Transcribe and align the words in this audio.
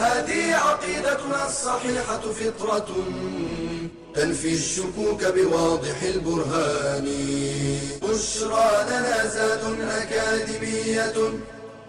هذه 0.00 0.54
عقيدتنا 0.54 1.46
الصحيحة 1.46 2.20
فطرة 2.20 2.88
تنفي 4.14 4.54
الشكوك 4.54 5.24
بواضح 5.24 6.02
البرهان. 6.02 7.06
بشرى 8.02 8.70
لنا 8.90 9.26
زاد 9.26 9.80
أكاديمية 9.80 11.18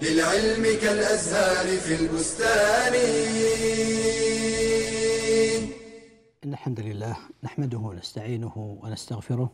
للعلم 0.02 0.64
كالأزهار 0.82 1.68
في 1.78 1.94
البستان. 1.96 2.94
إن 6.44 6.54
الحمد 6.54 6.80
لله 6.80 7.18
نحمده 7.44 7.78
ونستعينه 7.78 8.78
ونستغفره 8.84 9.52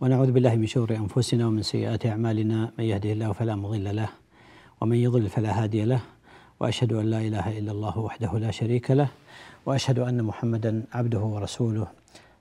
ونعوذ 0.00 0.30
بالله 0.32 0.56
من 0.56 0.66
شرور 0.66 0.90
أنفسنا 0.96 1.46
ومن 1.46 1.62
سيئات 1.62 2.06
أعمالنا. 2.06 2.72
من 2.78 2.84
يهده 2.84 3.12
الله 3.12 3.32
فلا 3.32 3.54
مضل 3.56 3.96
له 3.96 4.08
ومن 4.80 4.96
يضلل 4.96 5.28
فلا 5.28 5.62
هادي 5.62 5.84
له. 5.84 6.00
وأشهد 6.60 6.92
أن 6.92 7.06
لا 7.10 7.20
إله 7.20 7.58
إلا 7.58 7.72
الله 7.72 7.98
وحده 7.98 8.38
لا 8.38 8.50
شريك 8.50 8.90
له 8.90 9.08
وأشهد 9.66 9.98
أن 9.98 10.22
محمدا 10.22 10.84
عبده 10.92 11.18
ورسوله 11.20 11.86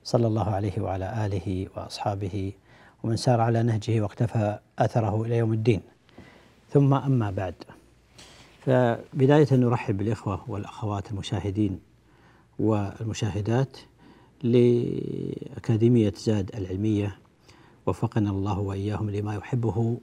صلى 0.03 0.27
الله 0.27 0.49
عليه 0.49 0.81
وعلى 0.81 1.25
آله 1.25 1.67
وأصحابه 1.75 2.51
ومن 3.03 3.17
سار 3.17 3.41
على 3.41 3.63
نهجه 3.63 4.01
واقتفى 4.01 4.59
أثره 4.79 5.23
إلى 5.23 5.37
يوم 5.37 5.53
الدين. 5.53 5.81
ثم 6.69 6.93
أما 6.93 7.31
بعد 7.31 7.55
فبداية 8.65 9.47
نرحب 9.51 9.97
بالإخوة 9.97 10.41
والأخوات 10.47 11.11
المشاهدين 11.11 11.79
والمشاهدات 12.59 13.77
لأكاديمية 14.43 16.13
زاد 16.17 16.51
العلمية 16.55 17.17
وفقنا 17.85 18.29
الله 18.29 18.59
وإياهم 18.59 19.09
لما 19.09 19.35
يحبه 19.35 19.97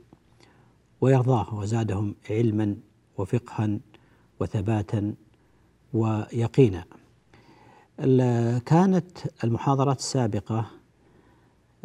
ويرضاه 1.00 1.54
وزادهم 1.54 2.14
علما 2.30 2.76
وفقها 3.18 3.78
وثباتا 4.40 5.14
ويقينا 5.92 6.84
كانت 8.66 9.18
المحاضرات 9.44 9.98
السابقة 9.98 10.66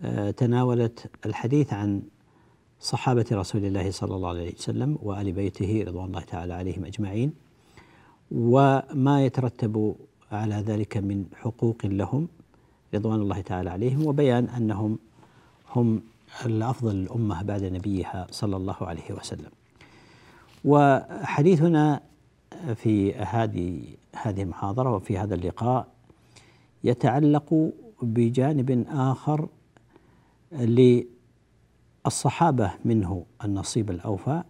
آه، 0.01 0.31
تناولت 0.31 1.11
الحديث 1.25 1.73
عن 1.73 2.01
صحابة 2.79 3.25
رسول 3.31 3.65
الله 3.65 3.91
صلى 3.91 4.15
الله 4.15 4.29
عليه 4.29 4.53
وسلم 4.53 4.97
وآل 5.01 5.31
بيته 5.31 5.83
رضوان 5.87 6.05
الله 6.05 6.21
تعالى 6.21 6.53
عليهم 6.53 6.85
أجمعين 6.85 7.33
وما 8.31 9.25
يترتب 9.25 9.95
على 10.31 10.55
ذلك 10.55 10.97
من 10.97 11.25
حقوق 11.35 11.77
لهم 11.85 12.27
رضوان 12.93 13.21
الله 13.21 13.41
تعالى 13.41 13.69
عليهم 13.69 14.07
وبيان 14.07 14.45
أنهم 14.45 14.99
هم 15.75 16.01
الأفضل 16.45 16.95
الأمة 16.95 17.43
بعد 17.43 17.63
نبيها 17.63 18.27
صلى 18.31 18.55
الله 18.57 18.75
عليه 18.81 19.11
وسلم. 19.11 19.51
وحديثنا 20.65 22.01
في 22.75 23.13
هذه 23.13 23.83
هذه 24.15 24.41
المحاضرة 24.41 24.95
وفي 24.95 25.17
هذا 25.17 25.35
اللقاء 25.35 25.87
يتعلق 26.83 27.71
بجانب 28.01 28.85
آخر 28.89 29.47
للصحابة 32.05 32.71
منه 32.85 33.25
النصيب 33.43 33.89
الأوفى 33.91 34.43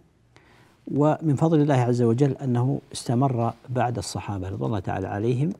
ومن 0.92 1.36
فضل 1.36 1.62
الله 1.62 1.76
عز 1.76 2.02
وجل 2.02 2.32
أنه 2.32 2.82
استمر 2.94 3.54
بعد 3.70 3.98
الصحابة 3.98 4.50
رضوان 4.50 4.66
الله 4.68 4.80
تعالى 4.80 5.08
عليهم 5.08 5.54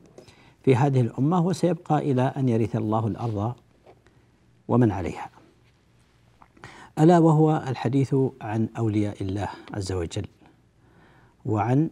في 0.62 0.76
هذه 0.76 1.00
الأمة 1.00 1.46
وسيبقى 1.46 1.98
إلى 1.98 2.22
أن 2.22 2.48
يرث 2.48 2.76
الله 2.76 3.06
الأرض 3.06 3.54
ومن 4.68 4.90
عليها. 4.90 5.30
ألا 6.98 7.18
وهو 7.18 7.64
الحديث 7.68 8.14
عن 8.40 8.68
أولياء 8.78 9.22
الله 9.22 9.48
عز 9.74 9.92
وجل 9.92 10.26
وعن 11.46 11.90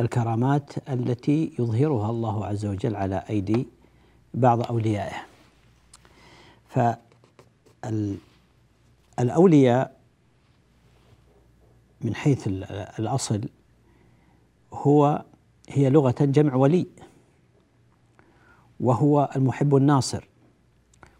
الكرامات 0.00 0.88
التي 0.88 1.52
يظهرها 1.58 2.10
الله 2.10 2.46
عز 2.46 2.66
وجل 2.66 2.96
على 2.96 3.24
أيدي 3.30 3.66
بعض 4.34 4.62
أوليائه. 4.62 5.16
فالاولياء 9.18 9.98
من 12.00 12.14
حيث 12.14 12.46
الأصل 12.98 13.48
هو 14.72 15.24
هي 15.68 15.90
لغة 15.90 16.14
جمع 16.20 16.54
ولي 16.54 16.86
وهو 18.80 19.30
المحب 19.36 19.76
الناصر 19.76 20.28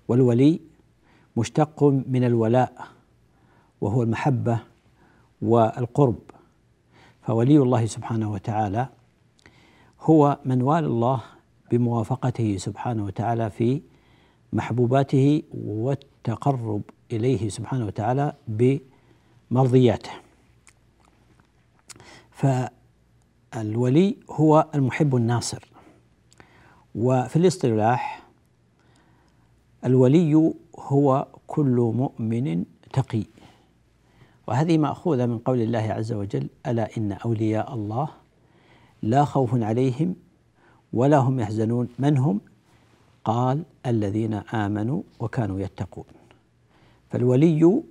والولي 0.08 0.60
مشتق 1.36 1.84
من 1.84 2.24
الولاء 2.24 2.88
وهو 3.80 4.02
المحبة 4.02 4.60
والقرب 5.42 6.18
فولي 7.28 7.58
الله 7.58 7.86
سبحانه 7.86 8.32
وتعالى 8.32 8.88
هو 10.00 10.38
من 10.44 10.62
والى 10.62 10.86
الله 10.86 11.22
بموافقته 11.70 12.56
سبحانه 12.56 13.04
وتعالى 13.04 13.50
في 13.50 13.82
محبوباته 14.52 15.42
والتقرب 15.54 16.82
إليه 17.12 17.48
سبحانه 17.48 17.86
وتعالى 17.86 18.32
بمرضياته. 18.48 20.10
فالولي 22.30 24.16
هو 24.30 24.66
المحب 24.74 25.16
الناصر. 25.16 25.68
وفي 26.94 27.36
الاصطلاح 27.36 28.22
الولي 29.84 30.52
هو 30.78 31.26
كل 31.46 31.92
مؤمن 31.94 32.64
تقي. 32.92 33.24
وهذه 34.48 34.78
مأخوذة 34.78 35.26
من 35.26 35.38
قول 35.38 35.60
الله 35.60 35.92
عز 35.92 36.12
وجل 36.12 36.48
ألا 36.66 36.96
إن 36.96 37.12
أولياء 37.12 37.74
الله 37.74 38.08
لا 39.02 39.24
خوف 39.24 39.62
عليهم 39.62 40.16
ولا 40.92 41.16
هم 41.16 41.40
يحزنون. 41.40 41.88
من 41.98 42.16
هم؟ 42.16 42.40
قال 43.24 43.62
الذين 43.86 44.34
آمنوا 44.34 45.02
وكانوا 45.20 45.60
يتقون. 45.60 46.04
فالولي 47.10 47.82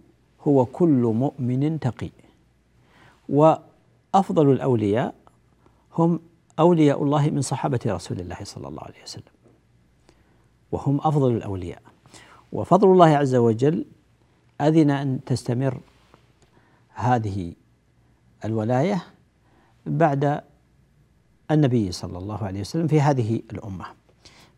هو 0.48 0.66
كل 0.66 1.14
مؤمن 1.16 1.80
تقي. 1.80 2.10
وأفضل 3.30 4.52
الأولياء 4.52 5.16
هم 5.98 6.20
أولياء 6.60 7.04
الله 7.04 7.30
من 7.30 7.42
صحابة 7.42 7.80
رسول 7.86 8.20
الله 8.20 8.38
صلى 8.44 8.68
الله 8.68 8.84
عليه 8.84 9.04
وسلم. 9.04 9.38
وهم 10.72 10.98
أفضل 10.98 11.32
الأولياء. 11.32 11.82
وفضل 12.52 12.92
الله 12.92 13.18
عز 13.18 13.36
وجل 13.36 13.86
أذن 14.62 14.90
أن 14.90 15.20
تستمر 15.26 15.78
هذه 16.98 17.54
الولاية 18.46 19.04
بعد 19.86 20.42
النبي 21.52 21.92
صلى 21.92 22.18
الله 22.18 22.44
عليه 22.44 22.62
وسلم 22.62 22.88
في 22.88 23.02
هذه 23.02 23.42
الأمة. 23.52 23.86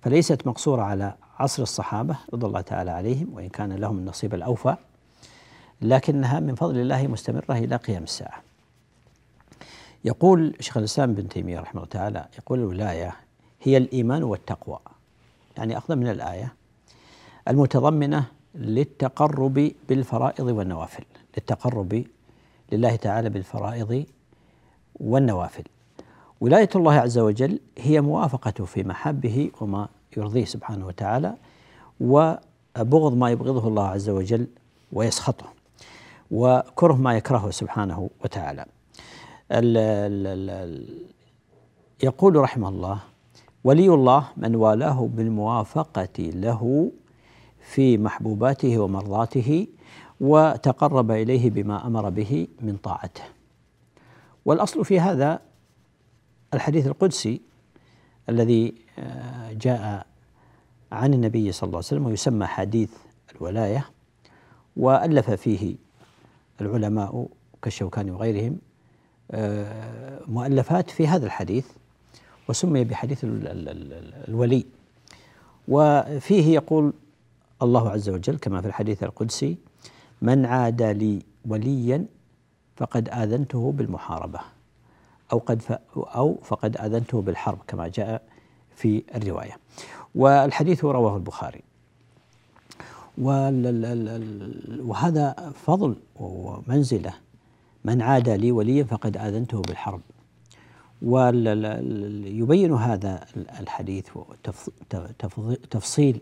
فليست 0.01 0.47
مقصورة 0.47 0.81
على 0.81 1.15
عصر 1.39 1.63
الصحابة 1.63 2.17
رضي 2.33 2.45
الله 2.47 2.61
تعالى 2.61 2.91
عليهم 2.91 3.33
وإن 3.33 3.49
كان 3.49 3.73
لهم 3.73 3.97
النصيب 3.97 4.33
الأوفى 4.33 4.75
لكنها 5.81 6.39
من 6.39 6.55
فضل 6.55 6.77
الله 6.77 7.07
مستمرة 7.07 7.51
إلى 7.57 7.75
قيام 7.75 8.03
الساعة. 8.03 8.41
يقول 10.05 10.55
شيخ 10.59 10.77
الإسلام 10.77 11.09
ابن 11.09 11.29
تيمية 11.29 11.59
رحمه 11.59 11.81
الله 11.81 11.91
تعالى 11.91 12.25
يقول 12.37 12.59
الولاية 12.59 13.15
هي 13.61 13.77
الإيمان 13.77 14.23
والتقوى. 14.23 14.79
يعني 15.57 15.77
أخذ 15.77 15.95
من 15.95 16.07
الآية 16.07 16.53
المتضمنة 17.47 18.25
للتقرب 18.55 19.71
بالفرائض 19.89 20.45
والنوافل 20.45 21.03
للتقرب 21.37 22.03
لله 22.71 22.95
تعالى 22.95 23.29
بالفرائض 23.29 24.05
والنوافل. 24.99 25.63
ولاية 26.41 26.69
الله 26.75 26.93
عز 26.93 27.17
وجل 27.17 27.59
هي 27.77 28.01
موافقته 28.01 28.65
في 28.65 28.83
محبه 28.83 29.51
وما 29.61 29.87
يرضيه 30.17 30.45
سبحانه 30.45 30.87
وتعالى 30.87 31.35
وبغض 31.99 33.13
ما 33.17 33.29
يبغضه 33.29 33.67
الله 33.67 33.87
عز 33.87 34.09
وجل 34.09 34.47
ويسخطه 34.93 35.45
وكره 36.31 36.93
ما 36.93 37.17
يكرهه 37.17 37.49
سبحانه 37.51 38.09
وتعالى. 38.23 38.65
ال 39.51 39.77
ال 39.77 40.49
ال 40.49 40.99
يقول 42.03 42.35
رحمه 42.35 42.69
الله 42.69 42.99
ولي 43.63 43.89
الله 43.89 44.27
من 44.37 44.55
والاه 44.55 45.09
بالموافقة 45.13 46.19
له 46.19 46.91
في 47.71 47.97
محبوباته 47.97 48.77
ومرضاته 48.79 49.67
وتقرب 50.21 51.11
إليه 51.11 51.49
بما 51.49 51.87
أمر 51.87 52.09
به 52.09 52.47
من 52.61 52.77
طاعته. 52.77 53.23
والأصل 54.45 54.85
في 54.85 54.99
هذا 54.99 55.41
الحديث 56.53 56.87
القدسي 56.87 57.41
الذي 58.29 58.73
آه، 58.99 59.53
جاء 59.53 60.05
عن 60.91 61.13
النبي 61.13 61.51
صلى 61.51 61.67
الله 61.67 61.77
عليه 61.77 61.87
وسلم 61.87 62.05
ويسمى 62.05 62.45
حديث 62.45 62.91
الولاية 63.35 63.85
وألف 64.77 65.31
فيه 65.31 65.75
العلماء 66.61 67.27
كالشوكاني 67.61 68.11
وغيرهم 68.11 68.57
آه، 69.31 70.21
مؤلفات 70.27 70.89
في 70.89 71.07
هذا 71.07 71.25
الحديث 71.25 71.67
وسمي 72.49 72.83
بحديث 72.83 73.19
الولي. 73.23 74.65
وفيه 75.67 76.53
يقول 76.53 76.93
الله 77.61 77.89
عز 77.89 78.09
وجل 78.09 78.37
كما 78.37 78.61
في 78.61 78.67
الحديث 78.67 79.03
القدسي 79.03 79.57
من 80.21 80.45
عاد 80.45 80.81
لي 80.81 81.21
وليا 81.45 82.05
فقد 82.77 83.09
آذنته 83.09 83.71
بالمحاربة 83.71 84.39
أو 85.31 85.37
قد 85.37 85.61
أو 85.95 86.37
فقد 86.43 86.77
آذنته 86.77 87.21
بالحرب 87.21 87.57
كما 87.67 87.87
جاء 87.87 88.21
في 88.75 89.03
الرواية. 89.15 89.57
والحديث 90.15 90.85
رواه 90.85 91.15
البخاري. 91.17 91.61
وهذا 94.79 95.53
فضل 95.65 95.95
ومنزلة. 96.15 97.13
من 97.85 98.01
عاد 98.01 98.29
لي 98.29 98.51
وليا 98.51 98.83
فقد 98.83 99.17
آذنته 99.17 99.61
بالحرب. 99.61 100.01
ويبين 101.01 102.73
هذا 102.73 103.25
الحديث 103.59 104.09
تفصيل 105.69 106.21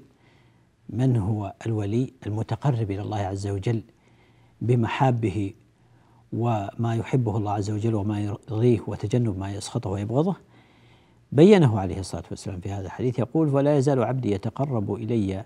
من 0.89 1.17
هو 1.17 1.53
الولي 1.65 2.13
المتقرب 2.27 2.91
إلى 2.91 3.01
الله 3.01 3.17
عز 3.17 3.47
وجل 3.47 3.81
بمحابه 4.61 5.53
وما 6.33 6.95
يحبه 6.95 7.37
الله 7.37 7.51
عز 7.51 7.71
وجل 7.71 7.95
وما 7.95 8.21
يرضيه 8.21 8.79
وتجنب 8.87 9.37
ما 9.39 9.51
يسخطه 9.51 9.89
ويبغضه؟ 9.89 10.35
بينه 11.31 11.79
عليه 11.79 11.99
الصلاة 11.99 12.23
والسلام 12.31 12.59
في 12.59 12.71
هذا 12.71 12.85
الحديث 12.85 13.19
يقول 13.19 13.47
ولا 13.47 13.77
يزال 13.77 14.03
عبدي 14.03 14.31
يتقرب 14.31 14.93
إلي 14.93 15.45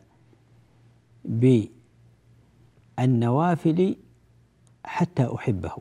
بالنوافل 2.98 3.96
حتى 4.86 5.36
أحبه 5.36 5.72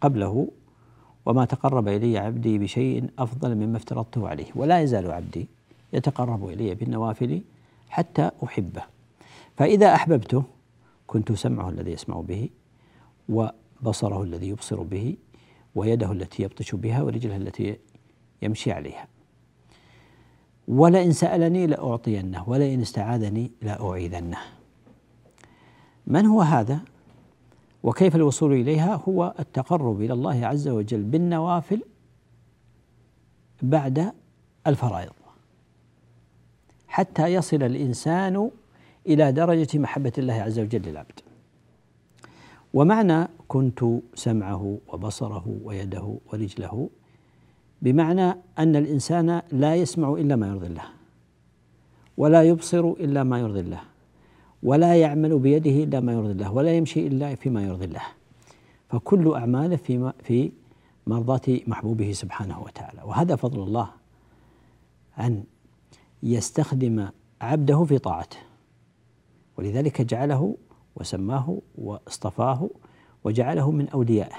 قبله 0.00 0.48
وما 1.26 1.44
تقرب 1.44 1.88
إلي 1.88 2.18
عبدي 2.18 2.58
بشيء 2.58 3.10
أفضل 3.18 3.54
مما 3.54 3.76
افترضته 3.76 4.28
عليه. 4.28 4.46
ولا 4.54 4.80
يزال 4.80 5.10
عبدي 5.10 5.48
يتقرب 5.92 6.48
إلي 6.48 6.74
بالنوافل 6.74 7.42
حتى 7.94 8.30
أحبه. 8.44 8.82
فإذا 9.56 9.94
أحببته 9.94 10.42
كنت 11.06 11.32
سمعه 11.32 11.68
الذي 11.68 11.90
يسمع 11.92 12.20
به 12.20 12.48
وبصره 13.28 14.22
الذي 14.22 14.48
يبصر 14.48 14.82
به 14.82 15.16
ويده 15.74 16.12
التي 16.12 16.42
يبطش 16.42 16.74
بها 16.74 17.02
ورجله 17.02 17.36
التي 17.36 17.76
يمشي 18.42 18.72
عليها. 18.72 19.08
ولئن 20.68 21.12
سألني 21.12 21.66
لأعطينه 21.66 22.48
ولئن 22.48 22.80
استعاذني 22.80 23.50
لأعيذنه. 23.62 24.38
من 26.06 26.26
هو 26.26 26.42
هذا؟ 26.42 26.80
وكيف 27.82 28.16
الوصول 28.16 28.52
إليها؟ 28.52 29.02
هو 29.08 29.34
التقرب 29.38 30.00
إلى 30.00 30.12
الله 30.12 30.46
عز 30.46 30.68
وجل 30.68 31.02
بالنوافل 31.02 31.82
بعد 33.62 34.12
الفرائض. 34.66 35.23
حتى 36.94 37.26
يصل 37.34 37.62
الإنسان 37.62 38.50
إلى 39.06 39.32
درجة 39.32 39.78
محبة 39.78 40.12
الله 40.18 40.34
عز 40.34 40.58
وجل 40.58 40.82
للعبد. 40.82 41.20
ومعنى 42.74 43.28
كنت 43.48 43.84
سمعه 44.14 44.78
وبصره 44.88 45.46
ويده 45.64 46.18
ورجله 46.26 46.88
بمعنى 47.82 48.28
أن 48.58 48.76
الإنسان 48.76 49.42
لا 49.52 49.74
يسمع 49.74 50.12
إلا 50.12 50.36
ما 50.36 50.46
يرضي 50.48 50.66
الله 50.66 50.88
ولا 52.16 52.42
يبصر 52.42 52.84
إلا 53.02 53.22
ما 53.24 53.38
يرضي 53.38 53.60
الله 53.60 53.82
ولا 54.62 54.94
يعمل 54.94 55.38
بيده 55.38 55.76
إلا 55.84 56.00
ما 56.00 56.12
يرضي 56.12 56.32
الله 56.32 56.52
ولا 56.52 56.72
يمشي 56.72 57.06
إلا 57.06 57.34
فيما 57.34 57.62
يرضي 57.62 57.84
الله. 57.84 58.06
فكل 58.88 59.34
اعماله 59.34 59.76
في 59.76 60.12
في 60.22 60.52
مرضاة 61.06 61.46
محبوبه 61.66 62.12
سبحانه 62.12 62.62
وتعالى. 62.62 63.02
وهذا 63.02 63.36
فضل 63.36 63.62
الله 63.62 63.88
أن 65.18 65.44
يستخدم 66.24 67.08
عبده 67.40 67.84
في 67.84 67.98
طاعته. 67.98 68.36
ولذلك 69.58 70.02
جعله 70.02 70.56
وسماه 70.96 71.58
واصطفاه 71.78 72.70
وجعله 73.24 73.70
من 73.70 73.88
أوليائه. 73.88 74.36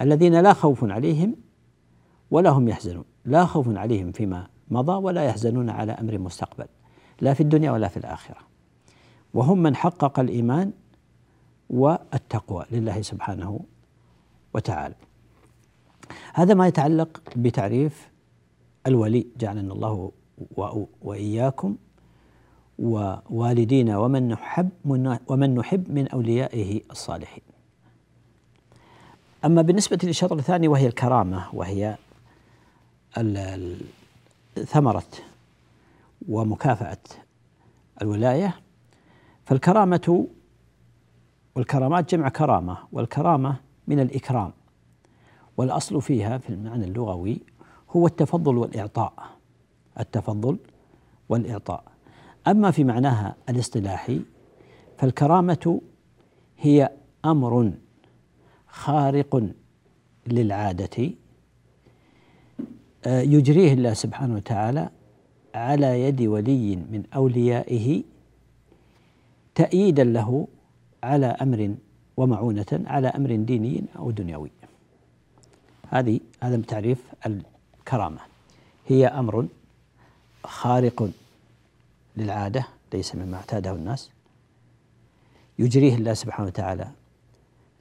الذين 0.00 0.40
لا 0.40 0.52
خوف 0.52 0.84
عليهم 0.84 1.36
ولا 2.30 2.50
هم 2.50 2.68
يحزنون. 2.68 3.04
لا 3.24 3.44
خوف 3.44 3.76
عليهم 3.76 4.12
فيما 4.12 4.48
مضى 4.70 4.92
ولا 4.92 5.24
يحزنون 5.24 5.70
على 5.70 5.92
أمر 5.92 6.18
مستقبل. 6.18 6.66
لا 7.20 7.34
في 7.34 7.40
الدنيا 7.40 7.70
ولا 7.70 7.88
في 7.88 7.96
الآخرة. 7.96 8.38
وهم 9.34 9.62
من 9.62 9.76
حقق 9.76 10.20
الإيمان 10.20 10.72
والتقوى 11.70 12.64
لله 12.70 13.02
سبحانه 13.02 13.60
وتعالى. 14.54 14.94
هذا 16.34 16.54
ما 16.54 16.66
يتعلق 16.66 17.20
بتعريف 17.36 18.10
الولي 18.86 19.26
جعلنا 19.36 19.72
الله 19.72 20.12
وإياكم 21.00 21.76
ووالدينا 22.78 23.98
ومن 23.98 24.28
نحب 24.28 24.70
ومن 25.28 25.54
نحب 25.54 25.90
من 25.90 26.08
أوليائه 26.08 26.80
الصالحين. 26.90 27.42
أما 29.44 29.62
بالنسبة 29.62 29.98
للشطر 30.02 30.38
الثاني 30.38 30.68
وهي 30.68 30.86
الكرامة 30.86 31.44
وهي 31.52 31.96
ثمره 34.64 35.04
ومكافأة 36.28 36.98
الولاية 38.02 38.54
فالكرامة 39.44 40.26
والكرامات 41.54 42.14
جمع 42.14 42.28
كرامة 42.28 42.78
والكرامة 42.92 43.56
من 43.86 44.00
الإكرام 44.00 44.52
والأصل 45.56 46.02
فيها 46.02 46.38
في 46.38 46.50
المعنى 46.50 46.84
اللغوي 46.84 47.40
هو 47.90 48.06
التفضل 48.06 48.56
والإعطاء 48.56 49.12
التفضل 50.00 50.58
والإعطاء. 51.28 51.84
أما 52.46 52.70
في 52.70 52.84
معناها 52.84 53.36
الاصطلاحي 53.48 54.20
فالكرامة 54.98 55.80
هي 56.58 56.90
أمر 57.24 57.72
خارق 58.66 59.50
للعادة 60.26 61.10
آه، 63.06 63.20
يجريه 63.20 63.72
الله 63.72 63.94
سبحانه 63.94 64.34
وتعالى 64.34 64.88
على 65.54 66.02
يد 66.02 66.22
ولي 66.22 66.76
من 66.76 67.02
أوليائه 67.14 68.02
تأييدا 69.54 70.04
له 70.04 70.48
على 71.02 71.26
أمر 71.26 71.74
ومعونة 72.16 72.66
على 72.72 73.08
أمر 73.08 73.36
ديني 73.36 73.84
أو 73.98 74.10
دنيوي. 74.10 74.50
هذه 75.90 76.20
هذا 76.42 76.56
تعريف 76.56 76.98
الكرامة. 77.26 78.20
هي 78.86 79.06
أمر 79.06 79.46
خارق 80.46 81.10
للعادة 82.16 82.66
ليس 82.92 83.14
مما 83.14 83.36
اعتاده 83.36 83.72
الناس. 83.72 84.10
يجريه 85.58 85.94
الله 85.94 86.14
سبحانه 86.14 86.46
وتعالى 86.46 86.90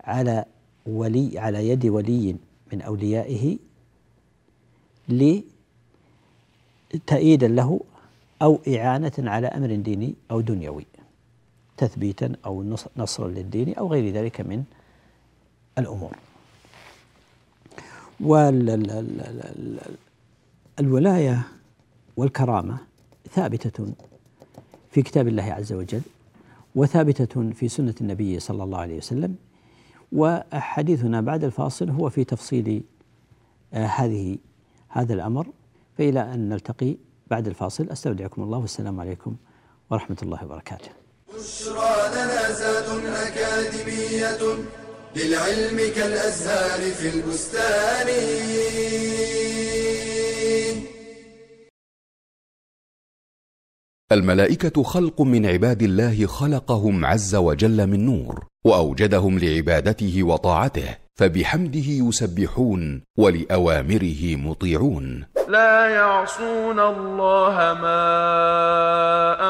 على 0.03 0.45
ولي 0.85 1.39
على 1.39 1.69
يد 1.69 1.85
ولي 1.85 2.35
من 2.73 2.81
أوليائه 2.81 3.57
لتأييدا 6.93 7.47
له 7.47 7.79
أو 8.41 8.59
إعانة 8.67 9.11
على 9.19 9.47
أمر 9.47 9.75
ديني 9.75 10.13
أو 10.31 10.41
دنيوي 10.41 10.85
تثبيتا 11.77 12.35
أو 12.45 12.63
نصرا 12.97 13.27
للدين 13.27 13.75
أو 13.75 13.87
غير 13.91 14.13
ذلك 14.13 14.41
من 14.41 14.63
الأمور. 15.77 16.15
والولاية 20.79 21.47
والكرامة 22.17 22.77
ثابتة 23.31 23.93
في 24.91 25.01
كتاب 25.01 25.27
الله 25.27 25.43
عز 25.43 25.73
وجل 25.73 26.01
وثابتة 26.75 27.51
في 27.51 27.69
سنة 27.69 27.95
النبي 28.01 28.39
صلى 28.39 28.63
الله 28.63 28.77
عليه 28.77 28.97
وسلم 28.97 29.35
وحديثنا 30.11 31.21
بعد 31.21 31.43
الفاصل 31.43 31.89
هو 31.89 32.09
في 32.09 32.23
تفصيل 32.23 32.83
آه، 33.73 33.85
هذه 33.85 34.37
هذا 34.89 35.13
الأمر. 35.13 35.47
فإلى 35.97 36.33
أن 36.33 36.49
نلتقي 36.49 36.95
بعد 37.27 37.47
الفاصل 37.47 37.89
أستودعكم 37.89 38.43
الله 38.43 38.57
والسلام 38.57 38.99
عليكم 38.99 39.35
ورحمة 39.91 40.17
الله 40.23 40.45
وبركاته. 40.45 40.89
بشرى 41.37 41.95
لنا 42.11 43.27
أكاديمية 43.27 44.57
للعلم 45.15 45.93
كالأزهار 45.95 46.91
في 46.91 47.09
البستان. 47.09 48.07
الملائكة 54.11 54.83
خلق 54.83 55.21
من 55.21 55.45
عباد 55.45 55.83
الله 55.83 56.25
خلقهم 56.25 57.05
عز 57.05 57.35
وجل 57.35 57.87
من 57.87 58.05
نور 58.05 58.45
وأوجدهم 58.65 59.39
لعبادته 59.39 60.23
وطاعته 60.23 60.97
فبحمده 61.15 61.87
يسبحون 61.87 63.01
ولأوامره 63.17 64.35
مطيعون. 64.35 65.25
لا 65.49 65.89
يعصون 65.89 66.79
الله 66.79 67.55
ما 67.81 68.03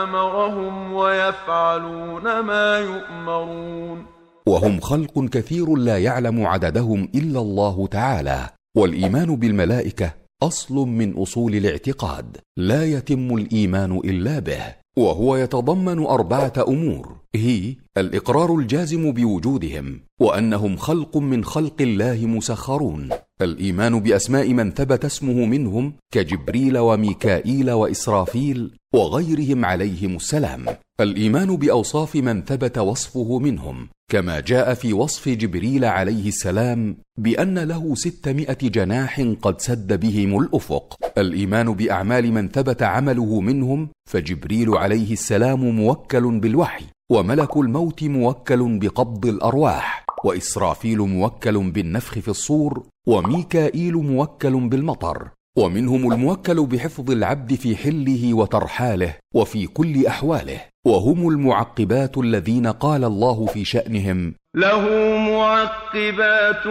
أمرهم 0.03 0.93
ويفعلون 0.93 2.39
ما 2.39 2.79
يؤمرون. 2.79 4.05
وهم 4.47 4.79
خلق 4.79 5.25
كثير 5.29 5.75
لا 5.75 5.97
يعلم 5.97 6.45
عددهم 6.45 7.09
إلا 7.15 7.39
الله 7.39 7.87
تعالى 7.87 8.49
والإيمان 8.77 9.35
بالملائكة 9.35 10.24
أصل 10.47 10.75
من 10.75 11.13
أصول 11.13 11.55
الاعتقاد. 11.55 12.37
لا 12.57 12.85
يتم 12.85 13.35
الإيمان 13.35 13.97
إلا 13.97 14.39
به. 14.39 14.63
وهو 14.97 15.35
يتضمن 15.35 15.99
أربعة 16.05 16.53
أمور. 16.67 17.15
هي 17.35 17.75
الإقرار 17.97 18.55
الجازم 18.55 19.11
بوجودهم 19.11 19.99
وأنهم 20.19 20.77
خلق 20.77 21.17
من 21.17 21.43
خلق 21.43 21.81
الله 21.81 22.25
مسخرون. 22.25 23.09
الإيمان 23.41 23.99
بأسماء 23.99 24.53
من 24.53 24.71
ثبت 24.71 25.05
اسمه 25.05 25.45
منهم 25.45 25.93
كجبريل 26.13 26.77
وميكائيل 26.77 27.71
وإسرافيل 27.71 28.71
وغيرهم 28.93 29.65
عليهم 29.65 30.15
السلام. 30.15 30.65
الإيمان 30.99 31.55
بأوصاف 31.55 32.15
من 32.15 32.43
ثبت 32.43 32.77
وصفه 32.77 33.39
منهم 33.39 33.87
كما 34.11 34.39
جاء 34.39 34.73
في 34.73 34.93
وصف 34.93 35.29
جبريل 35.29 35.85
عليه 35.85 36.27
السلام 36.27 36.97
بأن 37.17 37.59
له 37.59 37.95
ستمائة 37.95 38.57
جناح 38.61 39.21
قد 39.41 39.61
سد 39.61 39.99
بهم 39.99 40.39
الأفق. 40.39 40.97
الإيمان 41.17 41.73
بأعمال 41.73 42.31
من 42.31 42.49
ثبت 42.49 42.83
عمله 42.83 43.39
منهم 43.39 43.89
فجبريل 44.09 44.69
عليه 44.77 45.13
السلام 45.13 45.65
موكل 45.65 46.39
بالوحي 46.39 46.85
وملك 47.11 47.57
الموت 47.57 48.03
موكل 48.03 48.79
بقبض 48.79 49.25
الأرواح 49.25 50.05
وإسرافيل 50.23 50.99
موكل 50.99 51.71
بالنفخ 51.71 52.19
في 52.19 52.27
الصور 52.27 52.83
وميكائيل 53.07 53.93
موكل 53.93 54.69
بالمطر 54.69 55.29
ومنهم 55.57 56.11
الموكل 56.13 56.65
بحفظ 56.65 57.11
العبد 57.11 57.53
في 57.53 57.75
حله 57.75 58.33
وترحاله 58.33 59.15
وفي 59.33 59.67
كل 59.67 60.05
أحواله. 60.05 60.74
وهم 60.85 61.29
المعقبات 61.29 62.17
الذين 62.17 62.67
قال 62.67 63.03
الله 63.03 63.45
في 63.45 63.65
شأنهم. 63.65 64.33
له 64.55 64.89
معقبات 65.17 66.67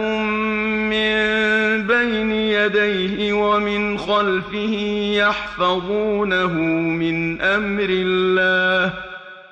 من 0.91 1.17
بين 1.87 2.31
يديه 2.31 3.33
ومن 3.33 3.97
خلفه 3.97 4.73
يحفظونه 5.15 6.53
من 7.01 7.41
أمر 7.41 7.89
الله. 7.89 8.93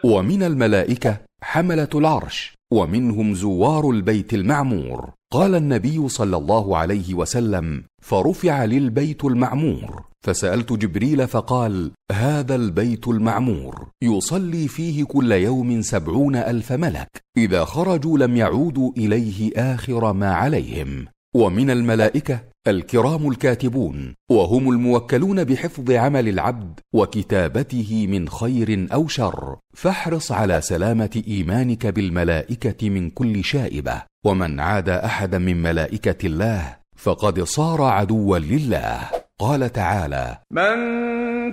ومن 0.04 0.44
الملائكة 0.44 1.18
حملة 1.44 1.88
العرش 1.96 2.54
ومنهم 2.74 3.34
زوار 3.34 3.90
البيت 3.90 4.34
المعمور. 4.34 5.10
قال 5.32 5.56
النبي 5.56 6.10
صلى 6.10 6.38
الله 6.38 6.78
عليه 6.78 7.14
وسلم 7.14 7.84
فرفع 8.02 8.66
للبيت 8.66 9.26
المعمور. 9.26 10.13
فسألت 10.24 10.74
جبريل 10.74 11.28
فقال 11.28 11.92
هذا 12.12 12.56
البيت 12.56 13.08
المعمور 13.08 13.88
يصلي 14.02 14.68
فيه 14.68 15.04
كل 15.04 15.32
يوم 15.32 15.82
سبعون 15.82 16.36
ألف 16.36 16.72
ملك 16.72 17.10
إذا 17.38 17.66
خرجوا 17.66 18.18
لم 18.18 18.38
يعودوا 18.38 18.92
إليه 18.98 19.52
آخر 19.56 20.14
ما 20.14 20.34
عليهم 20.34 21.06
ومن 21.36 21.70
الملائكة 21.70 22.40
الكرام 22.68 23.30
الكاتبون 23.30 24.16
وهم 24.32 24.70
الموكلون 24.70 25.44
بحفظ 25.44 25.92
عمل 25.92 26.30
العبد 26.30 26.80
وكتابته 26.96 28.08
من 28.08 28.30
خير 28.30 28.88
أو 28.94 29.08
شر 29.08 29.58
فاحرص 29.76 30.32
على 30.32 30.62
سلامة 30.62 31.24
إيمانك 31.28 31.88
بالملائكة 31.88 32.90
من 32.90 33.10
كل 33.10 33.44
شائبة 33.44 34.02
ومن 34.26 34.60
عاد 34.60 34.90
أحدا 34.90 35.38
من 35.38 35.62
ملائكة 35.62 36.28
الله 36.28 36.76
فقد 36.98 37.44
صار 37.44 37.82
عدوا 37.82 38.40
لله. 38.40 39.23
قال 39.40 39.74
تعالى 39.74 40.38
من 40.52 40.76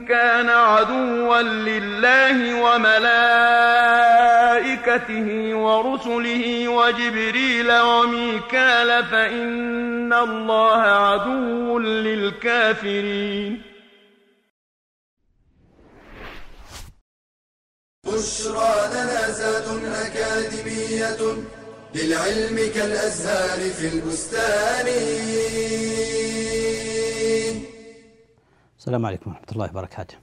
كان 0.07 0.49
عدوا 0.49 1.43
لله 1.43 2.63
وملائكته 2.63 3.09
ورسله 5.55 6.69
وجبريل 6.69 7.73
وميكال 7.73 9.05
فإن 9.05 10.13
الله 10.13 10.83
عدو 10.83 11.79
للكافرين. 11.79 13.63
بشرى 18.07 18.75
لنا 18.95 19.31
زاد 19.31 19.69
أكاديمية 20.05 21.21
للعلم 21.95 22.57
كالأزهار 22.75 23.71
في 23.71 23.87
البستان. 23.95 24.87
السلام 28.81 29.07
عليكم 29.07 29.31
ورحمة 29.31 29.47
الله 29.53 29.71
وبركاته. 29.71 30.15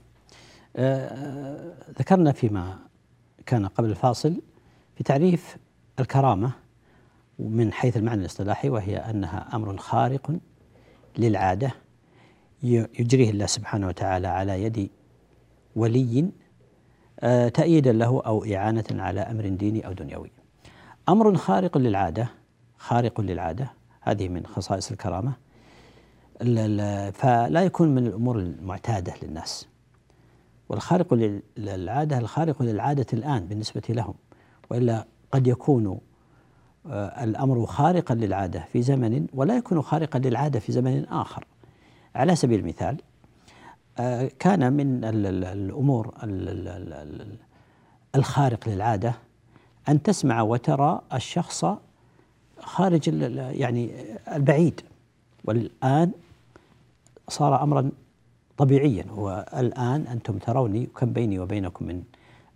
آه، 0.76 1.74
ذكرنا 1.98 2.32
فيما 2.32 2.78
كان 3.46 3.66
قبل 3.66 3.90
الفاصل 3.90 4.42
في 4.96 5.04
تعريف 5.04 5.56
الكرامة 6.00 6.52
من 7.38 7.72
حيث 7.72 7.96
المعنى 7.96 8.20
الاصطلاحي 8.20 8.68
وهي 8.68 8.96
أنها 8.96 9.48
أمر 9.54 9.76
خارق 9.76 10.38
للعادة 11.18 11.70
يجريه 12.62 13.30
الله 13.30 13.46
سبحانه 13.46 13.86
وتعالى 13.86 14.28
على 14.28 14.62
يد 14.62 14.90
ولي 15.76 16.30
آه، 17.20 17.48
تأييدا 17.48 17.92
له 17.92 18.22
أو 18.26 18.44
إعانة 18.44 18.84
على 18.90 19.20
أمر 19.20 19.48
ديني 19.48 19.86
أو 19.86 19.92
دنيوي. 19.92 20.30
أمر 21.08 21.36
خارق 21.36 21.78
للعادة 21.78 22.28
خارق 22.78 23.20
للعادة 23.20 23.72
هذه 24.00 24.28
من 24.28 24.46
خصائص 24.46 24.90
الكرامة 24.90 25.47
فلا 27.12 27.62
يكون 27.62 27.94
من 27.94 28.06
الأمور 28.06 28.38
المعتادة 28.38 29.14
للناس. 29.22 29.68
والخارق 30.68 31.14
للعادة 31.56 32.18
الخارق 32.18 32.62
للعادة 32.62 33.06
الآن 33.12 33.46
بالنسبة 33.46 33.82
لهم. 33.88 34.14
وإلا 34.70 35.06
قد 35.32 35.46
يكون 35.46 36.00
آه، 36.86 37.24
الأمر 37.24 37.66
خارقا 37.66 38.14
للعادة 38.14 38.64
في 38.72 38.82
زمن 38.82 39.26
ولا 39.34 39.56
يكون 39.56 39.82
خارقا 39.82 40.18
للعادة 40.18 40.60
في 40.60 40.72
زمن 40.72 41.04
آخر. 41.04 41.44
على 42.14 42.36
سبيل 42.36 42.60
المثال 42.60 42.96
آه، 43.98 44.30
كان 44.38 44.72
من 44.72 45.04
الأمور 45.04 46.14
الخارق 48.14 48.68
للعادة 48.68 49.14
أن 49.88 50.02
تسمع 50.02 50.42
وترى 50.42 51.00
الشخص 51.14 51.64
خارج 52.60 53.08
يعني 53.34 53.90
البعيد. 54.34 54.80
والآن 55.44 56.12
صار 57.28 57.62
امرا 57.62 57.90
طبيعيا. 58.56 59.04
والان 59.12 60.06
أنتم 60.06 60.38
تروني 60.38 60.86
كم 60.86 61.12
بيني 61.12 61.38
وبينكم 61.38 61.84
من 61.84 62.02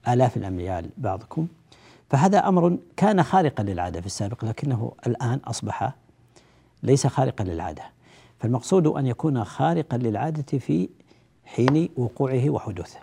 آلاف 0.08 0.36
الأميال 0.36 0.90
بعضكم. 0.98 1.46
فهذا 2.10 2.48
أمر 2.48 2.78
كان 2.96 3.22
خارقا 3.22 3.62
للعادة 3.62 4.00
في 4.00 4.06
السابق 4.06 4.44
لكنه 4.44 4.92
الآن 5.06 5.40
أصبح 5.44 5.94
ليس 6.82 7.06
خارقا 7.06 7.44
للعادة. 7.44 7.82
فالمقصود 8.38 8.86
أن 8.86 9.06
يكون 9.06 9.44
خارقا 9.44 9.96
للعادة 9.96 10.58
في 10.58 10.88
حين 11.44 11.88
وقوعه 11.96 12.50
وحدوثه. 12.50 13.00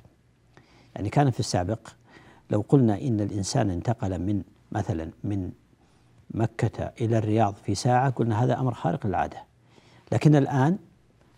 يعني 0.96 1.10
كان 1.10 1.30
في 1.32 1.40
السابق 1.40 1.80
لو 2.50 2.66
قلنا 2.70 3.02
إن 3.02 3.20
الإنسان 3.22 3.70
انتقل 3.70 4.20
من 4.20 4.44
مثلا 4.72 5.12
من 5.24 5.52
مكة 6.32 6.92
إلى 7.02 7.18
الرياض 7.18 7.56
في 7.66 7.76
ساعة 7.76 8.10
قلنا 8.10 8.44
هذا 8.44 8.60
أمر 8.60 8.74
خارق 8.74 9.08
للعادة. 9.08 9.38
لكن 10.12 10.36
الآن 10.36 10.78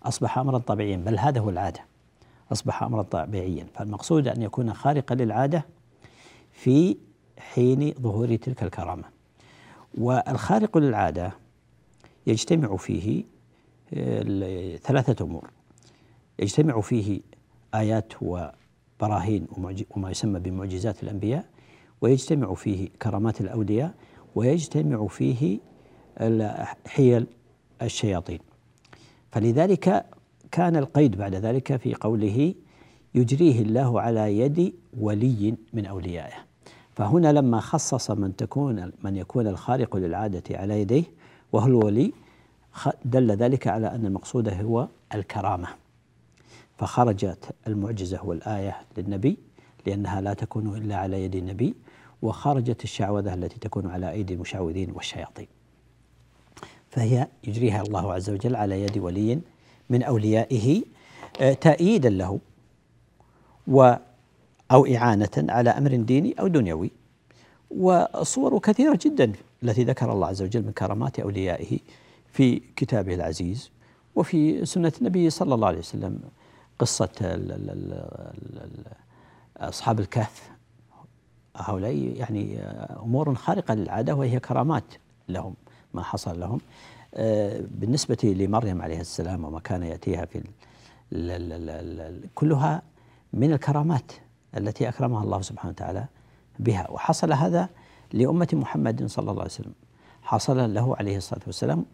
أصبح 0.03 0.37
أمرا 0.37 0.57
طبيعيا 0.57 0.97
بل 0.97 1.19
هذا 1.19 1.39
هو 1.39 1.49
العادة. 1.49 1.79
أصبح 2.51 2.83
أمرا 2.83 3.01
طبيعيا. 3.01 3.67
فالمقصود 3.73 4.27
أن 4.27 4.41
يكون 4.41 4.73
خارقا 4.73 5.15
للعادة 5.15 5.65
في 6.51 6.97
حين 7.37 7.93
ظهور 8.01 8.35
تلك 8.35 8.63
الكرامة. 8.63 9.03
والخارق 9.97 10.77
للعادة 10.77 11.31
يجتمع 12.27 12.77
فيه 12.77 13.23
آه، 13.93 14.75
ثلاثة 14.75 15.25
أمور. 15.25 15.49
يجتمع 16.39 16.81
فيه 16.81 17.21
آيات 17.75 18.13
وبراهين 18.21 19.47
وما 19.95 20.11
يسمى 20.11 20.39
بمعجزات 20.39 21.03
الأنبياء 21.03 21.45
ويجتمع 22.01 22.53
فيه 22.53 22.89
كرامات 23.01 23.41
الأولياء 23.41 23.93
ويجتمع 24.35 25.07
فيه 25.07 25.59
حيل 26.87 27.27
الشياطين. 27.81 28.39
فلذلك 29.31 30.05
كان 30.51 30.75
القيد 30.75 31.17
بعد 31.17 31.35
ذلك 31.35 31.75
في 31.75 31.93
قوله 31.93 32.53
يجريه 33.15 33.61
الله 33.61 34.01
على 34.01 34.37
يد 34.39 34.73
ولي 34.99 35.55
من 35.73 35.85
أوليائه. 35.85 36.33
فهنا 36.95 37.31
لما 37.33 37.59
خصص 37.59 38.11
من 38.11 38.35
تكون 38.35 38.91
من 39.03 39.15
يكون 39.15 39.47
الخارق 39.47 39.95
للعادة 39.95 40.57
على 40.57 40.81
يديه 40.81 41.03
وهو 41.51 41.67
الولي 41.67 42.13
دل 43.05 43.31
ذلك 43.31 43.67
على 43.67 43.87
أن 43.87 44.05
المقصود 44.05 44.49
هو 44.49 44.87
الكرامة. 45.15 45.67
فخرجت 46.77 47.55
المعجزة 47.67 48.25
والآية 48.25 48.77
للنبي 48.97 49.37
لأنها 49.85 50.21
لا 50.21 50.33
تكون 50.33 50.77
إلا 50.77 50.95
على 50.95 51.23
يد 51.23 51.35
النبي 51.35 51.75
وخرجت 52.21 52.83
الشعوذة 52.83 53.33
التي 53.33 53.59
تكون 53.59 53.87
على 53.87 54.11
أيدي 54.11 54.33
المشعوذين 54.33 54.91
والشياطين. 54.91 55.47
فهي 56.91 57.27
يجريها 57.43 57.81
الله 57.81 58.13
عز 58.13 58.29
وجل 58.29 58.55
على 58.55 58.83
يد 58.83 58.97
ولي 58.97 59.39
من 59.89 60.03
أوليائه 60.03 60.83
آه، 61.41 61.53
تأييدا 61.53 62.09
له 62.09 62.39
و 63.67 63.93
أو 64.71 64.85
إعانة 64.85 65.29
على 65.37 65.69
أمر 65.69 65.95
ديني 65.95 66.35
أو 66.39 66.47
دنيوي. 66.47 66.91
وصور 67.71 68.59
كثيرة 68.59 68.99
جدا 69.01 69.33
التي 69.63 69.83
ذكر 69.83 70.11
الله 70.13 70.27
عز 70.27 70.41
وجل 70.41 70.65
من 70.65 70.71
كرامات 70.71 71.19
أوليائه 71.19 71.79
في 72.33 72.61
كتابه 72.75 73.13
العزيز 73.15 73.71
وفي 74.15 74.65
سنة 74.65 74.91
النبي 75.01 75.29
صلى 75.29 75.55
الله 75.55 75.67
عليه 75.67 75.79
وسلم. 75.79 76.19
قصة 76.79 77.39
أصحاب 79.57 79.99
الكهف 79.99 80.51
هؤلاء 81.55 81.95
يعني 81.95 82.59
أمور 83.03 83.35
خارقة 83.35 83.73
للعادة 83.73 84.15
وهي 84.15 84.39
كرامات 84.39 84.93
لهم. 85.29 85.55
ما 85.93 86.03
حصل 86.03 86.39
لهم. 86.39 86.59
آه، 87.13 87.61
بالنسبة 87.71 88.17
لمريم 88.23 88.81
عليه 88.81 88.99
السلام 88.99 89.45
وما 89.45 89.59
كان 89.59 89.83
يأتيها 89.83 90.25
في 90.25 90.43
كلها 92.35 92.81
من 93.33 93.53
الكرامات 93.53 94.11
التي 94.57 94.89
أكرمها 94.89 95.23
الله 95.23 95.41
سبحانه 95.41 95.69
وتعالى 95.71 96.05
بها. 96.59 96.91
وحصل 96.91 97.33
هذا 97.33 97.69
لأمة 98.13 98.47
محمد 98.53 99.05
صلى 99.05 99.31
الله 99.31 99.41
عليه 99.41 99.51
وسلم. 99.51 99.73
حصل 100.23 100.73
له 100.73 100.95
عليه 100.95 101.17
الصلاة 101.17 101.41
والسلام 101.47 101.85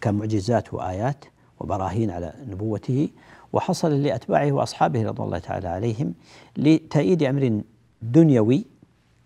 كمعجزات 0.00 0.74
وآيات 0.74 1.24
وبراهين 1.60 2.10
على 2.10 2.34
نبوته 2.48 3.08
وحصل 3.52 4.02
لأتباعه 4.02 4.52
وأصحابه 4.52 5.02
رضوان 5.02 5.26
الله 5.26 5.38
تعالى 5.38 5.68
عليهم 5.68 6.14
لتأييد 6.56 7.22
أمر 7.22 7.60
دنيوي 8.02 8.64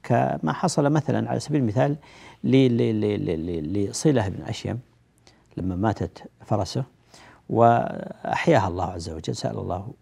كما 0.03 0.53
حصل 0.53 0.91
مثلا 0.93 1.31
على 1.31 1.41
سبيل 1.41 1.61
المثال 1.61 1.97
لصلة 2.45 4.29
بن 4.29 4.43
أشيم 4.43 4.81
لما 5.57 5.77
ماتت 5.77 6.23
فرسه 6.47 6.85
وأحياها 7.51 8.69
الله 8.69 8.85
عز 8.85 9.11
وجل 9.11 9.37
سأل 9.37 9.59
الله 9.59 9.93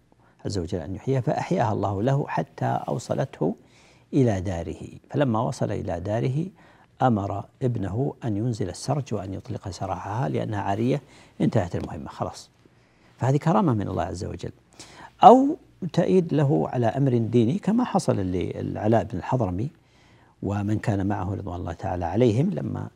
عز 0.44 0.58
وجل 0.58 0.78
أن 0.78 0.94
يحييها 0.94 1.20
فأحياها 1.20 1.72
الله 1.72 2.02
له 2.02 2.26
حتى 2.28 2.80
أوصلته 2.88 3.54
إلى 4.14 4.40
داره. 4.40 4.88
فلما 5.10 5.40
وصل 5.40 5.72
إلى 5.72 6.00
داره 6.00 6.46
أمر 7.02 7.44
ابنه 7.62 8.14
أن 8.24 8.36
ينزل 8.36 8.68
السرج 8.68 9.14
وأن 9.14 9.34
يطلق 9.34 9.68
سراحها 9.68 10.28
لأنها 10.28 10.60
عارية 10.60 11.02
انتهت 11.40 11.76
المهمة 11.76 12.08
خلاص. 12.08 12.50
فهذه 13.18 13.36
كرامة 13.36 13.72
من 13.74 13.88
الله 13.88 14.02
عز 14.02 14.24
وجل. 14.24 14.52
أو 15.24 15.56
تأييد 15.92 16.34
له 16.34 16.68
على 16.68 16.86
أمر 16.86 17.18
ديني 17.18 17.58
كما 17.58 17.84
حصل 17.84 18.16
للعلاء 18.16 19.04
بن 19.04 19.18
الحضرمي 19.18 19.70
ومن 20.42 20.78
كان 20.78 21.06
معه 21.06 21.34
رضوان 21.34 21.60
الله 21.60 21.72
تعالى 21.72 22.04
عليهم 22.04 22.50
لما 22.50 22.88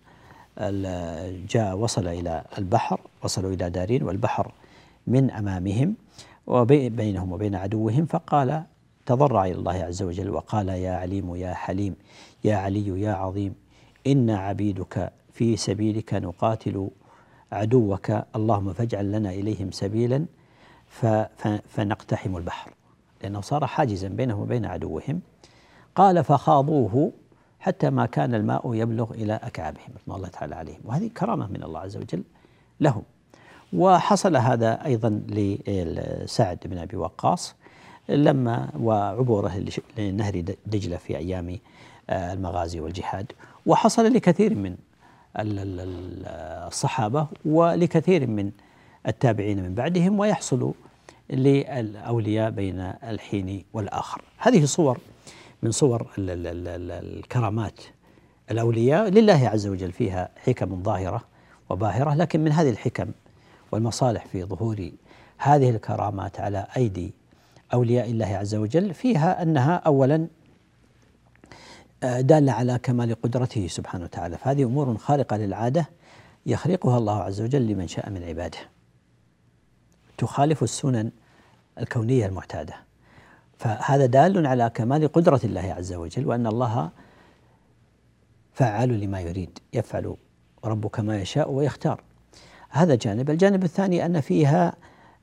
جاء 1.51 1.77
وصل 1.77 2.09
إلى 2.09 2.45
البحر 2.59 3.01
وصلوا 3.25 3.53
إلى 3.53 3.71
دارين 3.71 4.03
والبحر 4.03 4.53
من 5.07 5.31
أمامهم 5.31 5.95
وبينهم 6.47 7.33
وبين 7.33 7.55
عدوهم 7.55 8.07
فقال 8.07 8.63
تضرع 9.07 9.45
إلى 9.45 9.55
الله 9.55 9.73
عز 9.85 10.03
وجل 10.03 10.31
وقال 10.31 10.69
يا 10.69 10.93
عليم 10.93 11.37
يا 11.37 11.55
حليم 11.55 11.97
يا 12.45 12.57
علي 12.57 13.01
يا 13.01 13.13
عظيم 13.13 13.55
إن 14.07 14.31
عبيدك 14.31 15.13
في 15.33 15.57
سبيلك 15.57 16.15
نقاتل 16.15 16.91
عدوك 17.53 18.11
اللهم 18.37 18.73
فاجعل 18.73 19.13
لنا 19.13 19.31
إليهم 19.31 19.71
سبيلا 19.71 20.27
فنقتحم 21.69 22.37
البحر. 22.37 22.75
لأنه 23.23 23.41
صار 23.41 23.67
حاجزا 23.67 24.09
بينهم 24.09 24.41
وبين 24.41 24.65
عدوهم. 24.65 25.21
قال 25.95 26.25
فخاضوه 26.25 27.13
حتى 27.63 27.91
ما 27.91 28.07
كان 28.07 28.35
الماء 28.35 28.75
يبلغ 28.75 29.11
إلى 29.11 29.35
أكعابهم 29.43 29.89
رضوان 30.03 30.17
الله 30.17 30.29
تعالى 30.29 30.55
عليهم. 30.55 30.81
وهذه 30.85 31.11
كرامة 31.17 31.47
من 31.47 31.63
الله 31.63 31.81
عز 31.81 31.97
وجل 31.97 32.23
لهم. 32.81 33.03
وحصل 33.73 34.37
هذا 34.37 34.85
أيضا 34.85 35.23
لسعد 35.29 36.59
بن 36.65 36.79
أبي 36.79 36.97
وقاص 36.97 37.55
لما 38.09 38.71
وعبوره 38.81 39.65
لنهر 39.99 40.45
دجلة 40.67 40.97
في 40.97 41.17
أيام 41.17 41.59
آه، 42.11 42.33
المغازي 42.33 42.81
والجهاد. 42.81 43.33
وحصل 43.67 44.05
لكثير 44.13 44.55
من 44.55 44.77
الصحابة 45.37 47.27
ولكثير 47.45 48.27
من 48.27 48.51
التابعين 49.07 49.63
من 49.63 49.75
بعدهم 49.75 50.19
ويحصل 50.19 50.73
للأولياء 51.31 52.51
بين 52.51 52.81
الحين 52.81 53.65
والآخر. 53.73 54.23
هذه 54.39 54.65
صور 54.65 54.99
من 55.63 55.71
صور 55.71 56.11
الكرامات. 56.19 57.81
الأولياء 58.51 59.09
لله 59.09 59.49
عز 59.49 59.67
وجل 59.67 59.93
فيها 59.93 60.29
حكم 60.37 60.83
ظاهرة 60.83 61.25
وباهرة 61.71 62.15
لكن 62.15 62.45
من 62.45 62.53
هذه 62.53 62.71
الحكم 62.71 63.11
والمصالح 63.73 64.27
في 64.27 64.45
ظهور 64.45 64.91
هذه 65.39 65.71
الكرامات 65.71 66.41
على 66.41 66.67
أيدي 66.77 67.15
أولياء 67.75 68.11
الله 68.11 68.27
عز 68.27 68.55
وجل 68.55 68.95
فيها 68.95 69.43
أنها 69.43 69.75
أولا 69.77 70.27
آه، 72.03 72.21
دالة 72.21 72.53
على 72.53 72.79
كمال 72.79 73.15
قدرته 73.23 73.67
سبحانه 73.67 74.05
وتعالى. 74.05 74.39
فهذه 74.39 74.65
أمور 74.65 74.99
خارقة 74.99 75.37
للعادة 75.37 75.89
يخلقها 76.47 76.99
الله 76.99 77.23
عز 77.23 77.41
وجل 77.41 77.67
لمن 77.67 77.89
شاء 77.89 78.11
من 78.11 78.25
عباده. 78.25 78.59
تخالف 80.19 80.63
السنن 80.63 81.11
الكونية 81.79 82.27
المعتادة. 82.27 82.75
فهذا 83.63 84.07
دال 84.07 84.47
على 84.47 84.71
كمال 84.75 85.13
قدرة 85.13 85.41
الله 85.45 85.73
عز 85.73 85.93
وجل 85.93 86.27
وأن 86.27 86.47
الله 86.47 86.91
فعال 88.53 89.01
لما 89.01 89.21
يريد 89.21 89.59
يفعل 89.73 90.17
ربك 90.65 91.01
ما 91.01 91.21
يشاء 91.21 91.51
ويختار. 91.51 92.01
هذا 92.71 92.95
جانب. 92.95 93.31
الجانب 93.31 93.65
الثاني 93.65 94.07
أن 94.07 94.21
فيها 94.21 94.75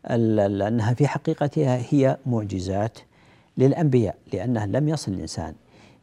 أنها 0.06 0.94
في 0.94 1.08
حقيقتها 1.08 1.82
هي 1.90 2.18
معجزات 2.26 3.00
للأنبياء 3.58 4.16
لأنها 4.34 4.66
لم 4.66 4.90
يصل 4.90 5.12
الإنسان 5.12 5.54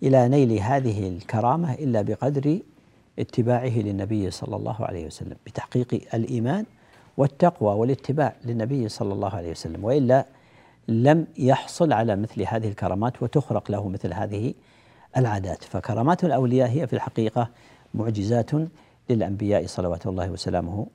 إلى 0.03 0.29
نيل 0.29 0.53
هذه 0.53 1.09
الكرامة 1.09 1.75
إلا 1.75 2.03
بقدر 2.03 2.59
اتباعه 3.18 3.79
للنبي 3.79 4.31
صلى 4.31 4.57
الله 4.57 4.85
عليه 4.85 5.07
وسلم 5.07 5.37
بتحقيق 5.46 6.09
الإيمان 6.14 6.64
والتقوى 7.16 7.75
والاتباع 7.75 8.35
للنبي 8.44 8.88
صلى 8.88 9.12
الله 9.12 9.37
عليه 9.37 9.51
وسلم 9.51 9.85
وإلا 9.85 10.27
لم 10.88 11.27
يحصل 11.38 11.92
على 11.92 12.16
مثل 12.16 12.42
هذه 12.42 12.68
الكرامات 12.68 13.22
وتخرق 13.22 13.70
له 13.70 13.88
مثل 13.88 14.12
هذه 14.12 14.55
العادات. 15.16 15.64
فكرامات 15.64 16.25
الأولياء 16.25 16.68
هي 16.68 16.87
في 16.87 16.92
الحقيقة 16.92 17.51
معجزات 17.94 18.51
للأنبياء 19.11 19.66
صلوات 19.66 20.07
الله 20.07 20.31
وسلامه 20.31 20.87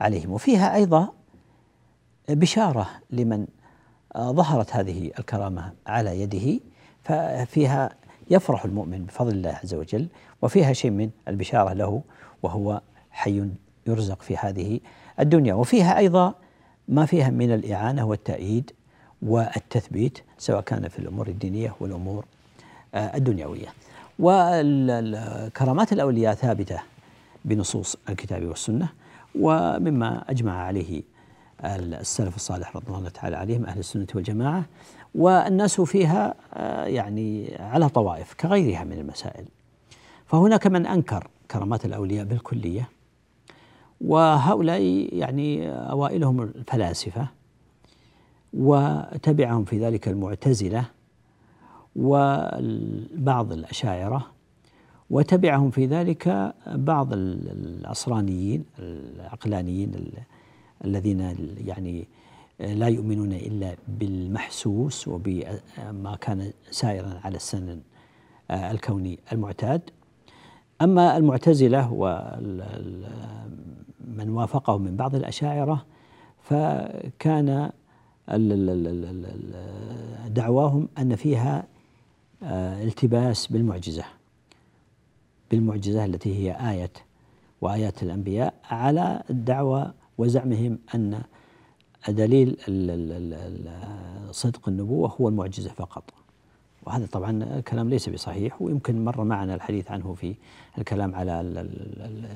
عليهم. 0.00 0.32
وفيها 0.32 0.74
أيضا 0.74 1.08
بشارة 2.28 2.90
لمن 3.10 3.46
ظهرت 4.18 4.76
هذه 4.76 5.10
الكرامة 5.18 5.72
على 5.86 6.20
يده. 6.20 6.60
ففيها 7.02 7.90
يفرح 8.30 8.64
المؤمن 8.64 9.04
بفضل 9.04 9.32
الله 9.32 9.58
عز 9.62 9.74
وجل 9.74 10.08
وفيها 10.42 10.72
شيء 10.72 10.90
من 10.90 11.10
البشارة 11.28 11.72
له 11.72 12.02
وهو 12.42 12.80
حي 13.10 13.48
يرزق 13.86 14.22
في 14.22 14.36
هذه 14.36 14.80
الدنيا. 15.20 15.54
وفيها 15.54 15.98
أيضا 15.98 16.34
ما 16.88 17.06
فيها 17.06 17.30
من 17.30 17.54
الإعانة 17.54 18.04
والتأييد 18.04 18.70
والتثبيت 19.24 20.18
سواء 20.38 20.60
كان 20.60 20.88
في 20.88 20.98
الأمور 20.98 21.28
الدينية 21.28 21.74
والأمور 21.80 22.24
الدنيوية. 22.94 23.66
وكرامات 24.18 25.92
الأولياء 25.92 26.34
ثابتة 26.34 26.80
بنصوص 27.44 27.96
الكتاب 28.08 28.44
والسنة 28.44 28.88
ومما 29.40 30.24
أجمع 30.30 30.62
عليه 30.62 31.02
السلف 31.64 32.36
الصالح 32.36 32.76
رضي 32.76 32.86
الله 32.88 33.08
تعالى 33.08 33.36
عليهم 33.36 33.66
أهل 33.66 33.78
السنة 33.78 34.06
والجماعة. 34.14 34.64
والناس 35.14 35.80
فيها 35.80 36.34
آه، 36.54 36.84
يعني 36.84 37.56
على 37.60 37.88
طوائف 37.88 38.34
كغيرها 38.34 38.84
من 38.84 38.92
المسائل. 38.98 39.44
فهناك 40.26 40.66
من 40.66 40.86
أنكر 40.86 41.28
كرامات 41.50 41.84
الأولياء 41.84 42.24
بالكلية 42.24 42.88
وهؤلاء 44.00 44.80
يعني 45.12 45.70
أوائلهم 45.70 46.42
الفلاسفة 46.42 47.28
وتبعهم 48.56 49.64
في 49.64 49.78
ذلك 49.78 50.08
المعتزلة 50.08 50.84
وبعض 51.96 53.52
الأشاعرة 53.52 54.26
وتبعهم 55.10 55.70
في 55.70 55.86
ذلك 55.86 56.54
بعض 56.66 57.08
العصرانيين 57.12 58.64
العقلانيين 58.78 59.92
الذين 60.84 61.36
يعني 61.66 62.08
لا 62.60 62.88
يؤمنون 62.88 63.32
إلا 63.32 63.76
بالمحسوس 63.88 65.08
وبما 65.08 66.16
كان 66.20 66.52
سائرا 66.70 67.20
على 67.24 67.36
السنن 67.36 67.80
الكوني 68.50 69.18
المعتاد. 69.32 69.80
أما 70.82 71.16
المعتزلة 71.16 71.92
ومن 71.92 72.28
وافقهم 74.28 74.82
من 74.82 74.96
بعض 74.96 75.14
الأشاعرة 75.14 75.84
فكان 76.42 77.70
دعواهم 80.28 80.88
ان 80.98 81.16
فيها 81.16 81.66
التباس 82.82 83.46
بالمعجزه 83.46 84.04
بالمعجزة 85.50 86.04
التي 86.04 86.34
هي 86.34 86.70
آية 86.70 86.92
وآيات 87.60 88.02
الأنبياء 88.02 88.54
على 88.64 89.22
الدعوة 89.30 89.94
وزعمهم 90.18 90.78
أن 90.94 91.22
دليل 92.08 92.56
صدق 94.30 94.68
النبوة 94.68 95.16
هو 95.20 95.28
المعجزة 95.28 95.70
فقط 95.70 96.04
وهذا 96.86 97.06
طبعا 97.06 97.60
كلام 97.60 97.90
ليس 97.90 98.08
بصحيح 98.08 98.62
ويمكن 98.62 99.04
مر 99.04 99.24
معنا 99.24 99.54
الحديث 99.54 99.90
عنه 99.90 100.14
في 100.14 100.34
الكلام 100.78 101.14
على 101.14 101.40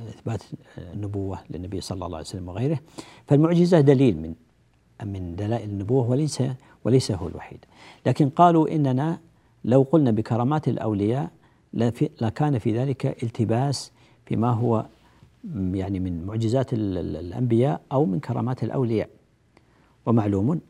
اثبات 0.08 0.42
النبوه 0.78 1.38
للنبي 1.50 1.80
صلى 1.80 2.06
الله 2.06 2.16
عليه 2.16 2.26
وسلم 2.26 2.48
وغيره 2.48 2.80
فالمعجزه 3.26 3.80
دليل 3.80 4.16
من 4.16 4.34
من 5.04 5.36
دلائل 5.36 5.70
النبوة 5.70 6.10
وليس 6.10 6.42
وليس 6.84 7.12
هو 7.12 7.28
الوحيد. 7.28 7.64
لكن 8.06 8.28
قالوا 8.28 8.74
إننا 8.74 9.18
لو 9.64 9.82
قلنا 9.82 10.10
بكرامات 10.10 10.68
الأولياء 10.68 11.30
لكان 12.20 12.58
في 12.58 12.78
ذلك 12.78 13.22
التباس 13.22 13.92
فيما 14.26 14.50
هو 14.50 14.86
يعني 15.54 16.00
من 16.00 16.26
معجزات 16.26 16.72
الأنبياء 16.72 17.80
أو 17.92 18.06
من 18.06 18.20
كرامات 18.20 18.64
الأولياء. 18.64 19.08
ومعلوم 20.06 20.60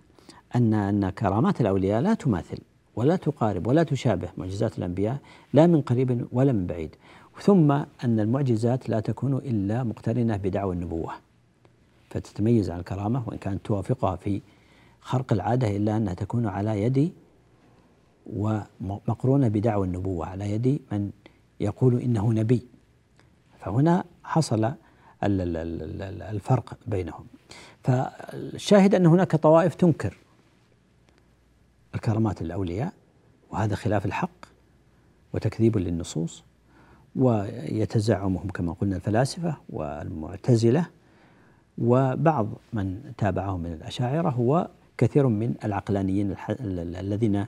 ان 0.57 0.75
أن 0.75 1.11
كرامات 1.11 1.61
الأولياء 1.61 2.01
لا 2.01 2.15
تماثل 2.15 2.59
ولا 2.97 3.17
تقارب 3.17 3.67
ولا 3.67 3.83
تشابه 3.83 4.29
معجزات 4.37 4.79
الأنبياء 4.79 5.19
لا 5.53 5.67
من 5.67 5.81
قريب 5.81 6.29
ولا 6.33 6.53
من 6.53 6.67
بعيد. 6.67 6.97
ثم 7.41 7.73
أن 8.05 8.21
المعجزات 8.21 8.89
لا 8.89 9.01
تكون 9.01 9.37
إلا 9.37 9.85
مقترنة 9.85 10.37
بدعوى 10.37 10.75
النبوة. 10.75 11.13
فتتميز 12.11 12.71
عن 12.71 12.79
الكرامة 12.79 13.23
وإن 13.27 13.39
كانت 13.39 13.67
توافقها 13.67 14.17
في 14.17 14.41
خرق 15.01 15.33
العادة 15.33 15.77
إلا 15.77 15.97
أنها 15.97 16.15
تكون 16.15 16.47
على 16.47 16.83
يد 16.83 17.13
ومقرونة 18.27 19.49
بدعوى 19.49 19.87
النبوة 19.87 20.27
على 20.27 20.51
يد 20.51 20.81
من 20.93 21.11
يقول 21.61 22.01
إنه 22.01 22.33
نبي. 22.33 22.67
فهنا 23.61 24.05
حصل 24.25 24.73
الفرق 25.23 26.79
بينهم. 26.87 27.27
فالشاهد 27.83 28.95
أن 28.95 29.07
هناك 29.07 29.37
طوائف 29.37 29.75
تنكر 29.75 30.17
الكرامات 31.95 32.43
الأولياء 32.43 32.93
وهذا 33.51 33.75
خلاف 33.75 34.07
الحق 34.07 34.47
وتكذيب 35.35 35.79
للنصوص 35.79 36.45
ويتزعمهم 37.17 38.49
كما 38.49 38.73
قلنا 38.73 38.97
الفلاسفة 38.97 39.57
والمعتزلة. 39.71 40.87
وبعض 41.83 42.49
من 42.73 43.13
تابعهم 43.19 43.61
من 43.61 43.73
الأشاعرة 43.73 44.31
هو 44.31 44.69
كثير 44.99 45.29
من 45.29 45.55
العقلانيين 45.65 46.35
الذين 46.81 47.47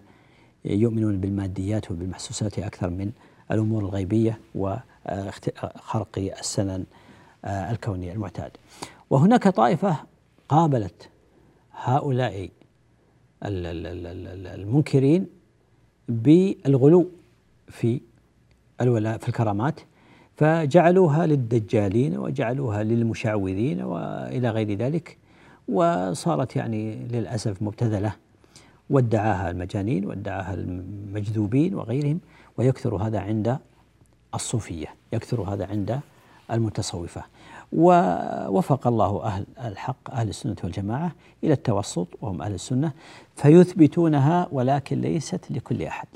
يؤمنون 0.65 1.21
بالماديات 1.21 1.91
وبالمحسوسات 1.91 2.59
أكثر 2.59 2.91
من 2.91 3.11
الأمور 3.51 3.83
الغيبية 3.85 4.41
وخرق 4.55 6.19
السنن 6.19 6.85
الكوني 7.45 8.13
المعتاد 8.13 8.51
وهناك 9.11 9.49
طائفة 9.49 9.97
قابلت 10.49 11.09
هؤلاء 11.73 12.51
المنكرين 14.55 15.27
بالغلو 16.09 17.11
في 17.69 18.01
الولاء 18.81 19.19
في 19.19 19.29
الكرامات. 19.29 19.81
فجعلوها 20.41 21.27
للدجالين 21.27 22.19
وجعلوها 22.19 22.83
للمشعوذين 22.83 23.83
وإلى 23.83 24.51
غير 24.51 24.73
ذلك 24.75 25.17
وصارت 25.69 26.57
يعني 26.57 26.95
للأسف 26.95 27.63
مبتذلة. 27.63 28.13
وادعاها 28.91 29.51
المجانين 29.51 30.07
وادعاها 30.07 30.55
المجذوبين 30.55 31.75
وغيرهم 31.75 32.21
ويكثر 32.59 32.97
هذا 32.97 33.21
عند 33.21 33.59
الصوفية 34.35 34.87
يكثر 35.13 35.41
هذا 35.41 35.67
عند 35.67 36.01
المتصوفة. 36.51 37.23
ووفق 37.73 38.87
الله 38.87 39.25
أهل 39.25 39.47
الحق 39.65 40.11
أهل 40.11 40.29
السنة 40.29 40.57
والجماعة 40.65 41.13
إلى 41.45 41.53
التوسط 41.53 42.09
وهم 42.21 42.43
أهل 42.43 42.55
السنة 42.55 42.93
فيثبتونها 43.37 44.49
ولكن 44.53 45.01
ليست 45.01 45.51
لكل 45.51 45.83
أحد 45.83 46.09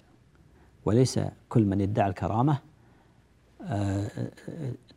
وليس 0.85 1.21
كل 1.49 1.65
من 1.65 1.81
ادعى 1.81 2.09
الكرامة 2.09 2.53
آه، 2.53 2.74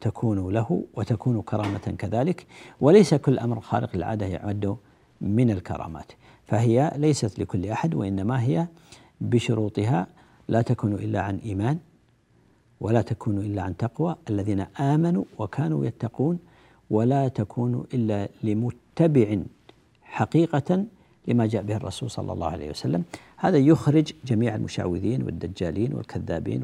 تكون 0.01 0.53
له 0.53 0.83
وتكون 0.93 1.41
كرامة 1.41 1.95
كذلك 1.97 2.45
وليس 2.81 3.13
كل 3.13 3.39
أمر 3.39 3.59
خارق 3.59 3.89
العادة 3.95 4.25
يعد 4.25 4.77
من 5.21 5.51
الكرامات. 5.51 6.11
فهي 6.45 6.91
ليست 6.95 7.39
لكل 7.39 7.65
أحد 7.65 7.95
وإنما 7.95 8.43
هي 8.43 8.67
بشروطها 9.21 10.07
لا 10.47 10.61
تكون 10.61 10.93
إلا 10.93 11.21
عن 11.21 11.37
إيمان 11.37 11.77
ولا 12.81 13.01
تكون 13.01 13.37
إلا 13.37 13.61
عن 13.61 13.77
تقوى. 13.77 14.15
الذين 14.29 14.59
آمنوا 14.79 15.23
وكانوا 15.39 15.85
يتقون 15.85 16.39
ولا 16.89 17.27
تكون 17.27 17.85
إلا 17.93 18.29
لمتبع 18.43 19.37
حقيقة 20.03 20.85
لما 21.27 21.45
جاء 21.45 21.63
به 21.63 21.75
الرسول 21.75 22.11
صلى 22.11 22.33
الله 22.33 22.47
عليه 22.47 22.69
وسلم. 22.69 23.03
هذا 23.37 23.57
يخرج 23.57 24.13
جميع 24.25 24.55
المشعوذين 24.55 25.23
والدجالين 25.23 25.93
والكذابين 25.93 26.63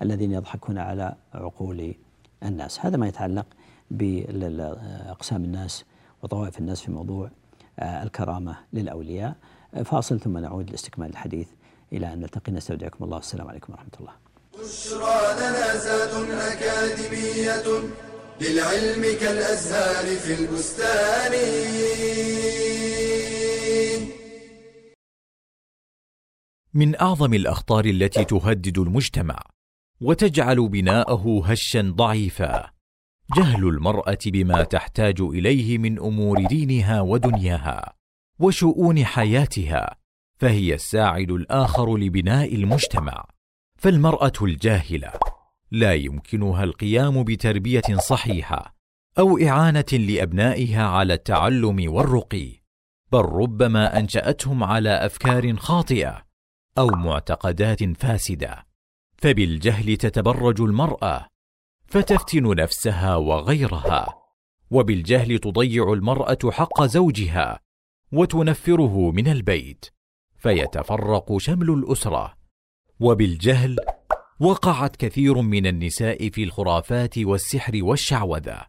والذين 0.00 0.32
يضحكون 0.32 0.78
على 0.78 1.14
عقول 1.34 1.94
الناس. 2.42 2.80
هذا 2.80 2.96
ما 2.96 3.08
يتعلق 3.08 3.46
بأقسام 3.90 5.44
الناس 5.44 5.84
وطوائف 6.22 6.58
الناس 6.58 6.80
في 6.80 6.90
موضوع 6.90 7.30
آه، 7.78 8.02
الكرامة 8.02 8.56
للأولياء. 8.72 9.36
فاصل 9.84 10.20
ثم 10.20 10.38
نعود 10.38 10.70
لاستكمال 10.70 11.10
الحديث. 11.10 11.48
إلى 11.92 12.12
أن 12.12 12.20
نلتقي 12.20 12.52
نستودعكم 12.52 13.04
الله. 13.04 13.16
والسلام 13.16 13.48
عليكم 13.48 13.72
ورحمة 13.72 13.90
الله. 14.00 14.12
بشرى 14.58 15.34
لنا 15.40 15.76
زاد 15.76 16.30
أكاديمية 16.30 17.88
للعلم 18.40 19.02
كالأزهار 19.20 20.16
في 20.16 20.34
البستان. 20.34 21.32
من 26.74 27.00
أعظم 27.00 27.34
الأخطار 27.34 27.84
التي 27.84 28.24
تهدد 28.24 28.78
المجتمع 28.78 29.42
وتجعل 30.00 30.68
بناءه 30.68 31.42
هشا 31.44 31.92
ضعيفا. 31.96 32.70
جهل 33.36 33.68
المرأة 33.68 34.18
بما 34.26 34.62
تحتاج 34.62 35.20
إليه 35.20 35.78
من 35.78 35.98
أمور 35.98 36.46
دينها 36.46 37.00
ودنياها 37.00 37.92
وشؤون 38.38 39.04
حياتها 39.04 39.96
فهي 40.38 40.74
الساعد 40.74 41.30
الآخر 41.30 41.96
لبناء 41.96 42.54
المجتمع. 42.54 43.24
فالمرأة 43.78 44.32
الجاهلة 44.42 45.12
لا 45.70 45.94
يمكنها 45.94 46.64
القيام 46.64 47.24
بتربية 47.24 47.96
صحيحة 47.98 48.74
أو 49.18 49.38
إعانة 49.38 49.84
لأبنائها 49.92 50.82
على 50.82 51.14
التعلم 51.14 51.92
والرقي 51.92 52.60
بل 53.12 53.20
ربما 53.20 53.98
أنشأتهم 53.98 54.64
على 54.64 54.90
أفكار 54.90 55.56
خاطئة 55.56 56.22
أو 56.78 56.86
معتقدات 56.86 57.84
فاسدة. 57.84 58.69
فبالجهل 59.20 59.96
تتبرج 59.96 60.60
المرأة 60.60 61.26
فتفتن 61.86 62.56
نفسها 62.56 63.16
وغيرها 63.16 64.14
وبالجهل 64.70 65.38
تضيع 65.38 65.92
المرأة 65.92 66.38
حق 66.50 66.82
زوجها 66.82 67.60
وتنفره 68.12 69.10
من 69.10 69.28
البيت 69.28 69.86
فيتفرق 70.38 71.38
شمل 71.38 71.70
الأسرة. 71.70 72.34
وبالجهل 73.00 73.76
وقعت 74.40 74.96
كثير 74.96 75.40
من 75.40 75.66
النساء 75.66 76.28
في 76.28 76.44
الخرافات 76.44 77.18
والسحر 77.18 77.72
والشعوذة 77.82 78.62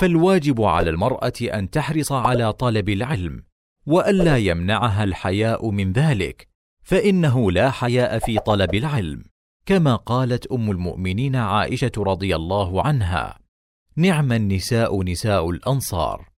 فالواجب 0.00 0.62
على 0.62 0.90
المرأة 0.90 1.32
أن 1.42 1.70
تحرص 1.70 2.12
على 2.12 2.52
طلب 2.52 2.88
العلم 2.88 3.42
وألا 3.86 4.36
يمنعها 4.36 5.04
الحياء 5.04 5.70
من 5.70 5.92
ذلك 5.92 6.48
فإنه 6.82 7.50
لا 7.52 7.70
حياء 7.70 8.18
في 8.18 8.38
طلب 8.38 8.74
العلم. 8.74 9.35
كما 9.66 9.96
قالت 9.96 10.46
أم 10.46 10.70
المؤمنين 10.70 11.36
عائشة 11.36 11.92
رضي 11.98 12.36
الله 12.36 12.86
عنها 12.86 13.38
نعم 13.96 14.32
النساء 14.32 15.02
نساء 15.02 15.50
الأنصار 15.50 16.28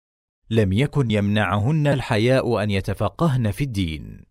لم 0.49 0.73
يكن 0.73 1.11
يمنعهن 1.11 1.87
الحياء 1.87 2.63
أن 2.63 2.71
يتفقهن 2.71 3.51
في 3.51 3.63
الدين. 3.63 4.25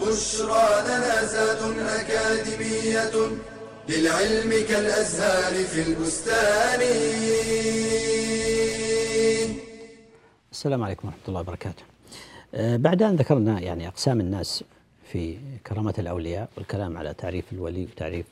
بشرى 0.00 0.68
لنا 0.88 1.24
زاد 1.24 1.78
أكاديمية 1.78 3.14
للعلم 3.88 4.50
كالأزهار 4.68 5.64
في 5.64 5.82
البستان. 5.82 6.80
السلام 10.52 10.82
عليكم 10.82 11.08
ورحمة 11.08 11.22
الله 11.28 11.40
وبركاته. 11.40 11.82
آه، 12.54 12.76
بعد 12.76 13.02
أن 13.02 13.16
ذكرنا 13.16 13.60
يعني 13.60 13.88
أقسام 13.88 14.20
الناس 14.20 14.64
في 15.12 15.38
كرامة 15.66 15.94
الأولياء 15.98 16.48
والكلام 16.56 16.98
على 16.98 17.14
تعريف 17.14 17.52
الولي 17.52 17.84
وتعريف 17.84 18.26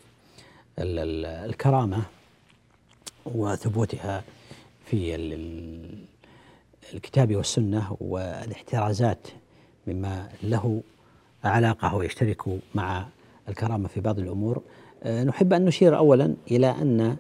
الكرامة 0.78 2.02
وثبوتها 3.26 4.24
في 4.86 5.14
الكتاب 6.94 7.36
والسنة 7.36 7.96
والاحترازات 8.00 9.28
مما 9.86 10.28
له 10.42 10.82
علاقة 11.44 11.94
ويشترك 11.96 12.42
مع 12.74 13.06
الكرامة 13.48 13.88
في 13.88 14.00
بعض 14.00 14.18
الأمور. 14.18 14.62
آه، 15.02 15.24
نحب 15.24 15.52
أن 15.52 15.64
نشير 15.64 15.96
أولا 15.96 16.34
إلى 16.50 16.70
أن 16.70 17.16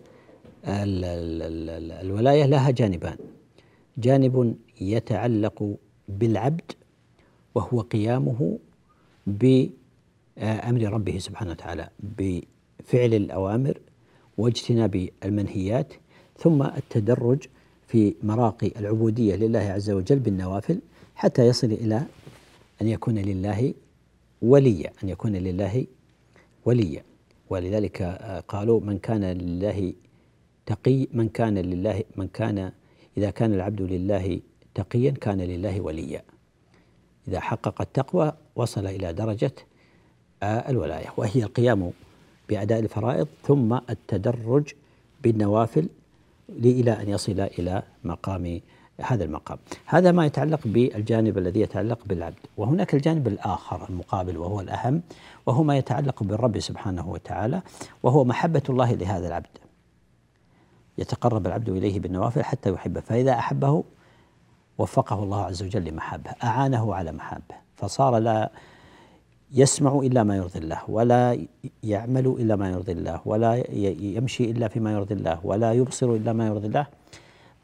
الولاية 2.02 2.46
لها 2.46 2.70
جانبان. 2.70 3.16
جانب 3.98 4.56
يتعلق 4.80 5.76
بالعبد 6.08 6.72
وهو 7.54 7.80
قيامه 7.80 8.58
بأمر 9.28 10.82
ربه 10.82 11.18
سبحانه 11.18 11.50
وتعالى 11.50 11.88
بفعل 12.00 13.14
الأوامر 13.14 13.78
واجتناب 14.38 15.08
المنهيات 15.24 15.92
ثم 16.38 16.62
التدرج 16.62 17.42
في 17.86 18.14
مراقي 18.22 18.72
العبودية 18.76 19.36
لله 19.36 19.58
عز 19.58 19.90
وجل 19.90 20.18
بالنوافل 20.18 20.80
حتى 21.14 21.46
يصل 21.46 21.66
إلى 21.66 22.02
أن 22.82 22.88
يكون 22.88 23.18
لله 23.18 23.74
وليا 24.42 24.90
أن 25.04 25.08
يكون 25.08 25.32
لله 25.32 25.86
وليا. 26.64 27.02
ولذلك 27.50 28.02
قالوا 28.48 28.80
من 28.80 28.98
كان 28.98 29.24
لله 29.24 29.92
تقي 30.66 31.06
من 31.12 31.28
كان 31.28 31.58
لله 31.58 32.04
من 32.16 32.28
كان 32.28 32.72
إذا 33.16 33.30
كان 33.30 33.54
العبد 33.54 33.82
لله 33.82 34.40
تقيا 34.74 35.10
كان 35.10 35.40
لله 35.40 35.80
وليا. 35.80 36.22
إذا 37.28 37.40
حقق 37.40 37.80
التقوى 37.80 38.32
وصل 38.58 38.86
إلى 38.86 39.12
درجة 39.12 39.52
الولاية 40.42 41.06
وهي 41.16 41.42
القيام 41.42 41.90
بأداء 42.48 42.80
الفرائض 42.80 43.28
ثم 43.42 43.78
التدرج 43.90 44.72
بالنوافل 45.22 45.88
إلى 46.50 46.92
أن 46.92 47.08
يصل 47.08 47.40
إلى 47.40 47.82
مقام 48.04 48.60
هذا 49.00 49.24
المقام. 49.24 49.58
هذا 49.86 50.12
ما 50.12 50.26
يتعلق 50.26 50.60
بالجانب 50.64 51.38
الذي 51.38 51.60
يتعلق 51.60 51.98
بالعبد 52.06 52.38
وهناك 52.56 52.94
الجانب 52.94 53.28
الآخر 53.28 53.88
المقابل 53.88 54.36
وهو 54.36 54.60
الأهم 54.60 55.02
وهو 55.46 55.62
ما 55.62 55.76
يتعلق 55.76 56.22
بالرب 56.22 56.58
سبحانه 56.60 57.08
وتعالى 57.08 57.62
وهو 58.02 58.24
محبة 58.24 58.62
الله 58.68 58.92
لهذا 58.92 59.26
العبد. 59.26 59.58
يتقرب 60.98 61.46
العبد 61.46 61.68
إليه 61.68 62.00
بالنوافل 62.00 62.44
حتى 62.44 62.70
يحبه 62.70 63.00
فإذا 63.00 63.32
أحبه 63.32 63.84
وفقه 64.78 65.22
الله 65.22 65.44
عز 65.44 65.62
وجل 65.62 65.84
لمحبه 65.84 66.30
أعانه 66.44 66.94
على 66.94 67.12
محبه 67.12 67.67
فصار 67.78 68.18
لا 68.18 68.50
يسمع 69.54 69.98
إلا 69.98 70.22
ما 70.22 70.36
يرضي 70.36 70.58
الله 70.58 70.80
ولا 70.88 71.38
يعمل 71.82 72.26
إلا 72.26 72.56
ما 72.56 72.70
يرضي 72.70 72.92
الله 72.92 73.20
ولا 73.24 73.64
يمشي 74.00 74.44
إلا 74.50 74.68
فيما 74.68 74.92
يرضي 74.92 75.14
الله 75.14 75.40
ولا 75.44 75.72
يبصر 75.72 76.14
إلا 76.14 76.32
ما 76.32 76.46
يرضي 76.46 76.66
الله. 76.66 76.86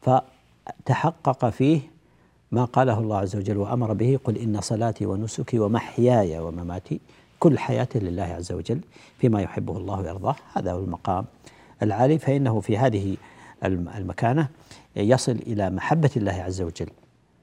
فتحقق 0.01 1.49
فيه 1.49 1.79
ما 2.51 2.65
قاله 2.65 2.99
الله 2.99 3.17
عز 3.17 3.35
وجل 3.35 3.57
وأمر 3.57 3.93
به 3.93 4.19
قل 4.23 4.37
إن 4.37 4.61
صلاتي 4.61 5.05
ونسكي 5.05 5.59
ومحياي 5.59 6.39
ومماتي 6.39 6.99
كل 7.39 7.59
حياة 7.59 7.87
لله 7.95 8.23
عز 8.23 8.51
وجل 8.51 8.79
فيما 9.19 9.41
يحبه 9.41 9.77
الله 9.77 9.99
ويرضاه. 9.99 10.35
هذا 10.53 10.71
هو 10.71 10.79
المقام 10.79 11.25
العالي. 11.83 12.19
فإنه 12.19 12.59
في 12.59 12.77
هذه 12.77 13.17
المكانة 13.63 14.47
يصل 14.95 15.31
إلى 15.31 15.69
محبة 15.69 16.11
الله 16.17 16.33
عز 16.33 16.61
وجل 16.61 16.89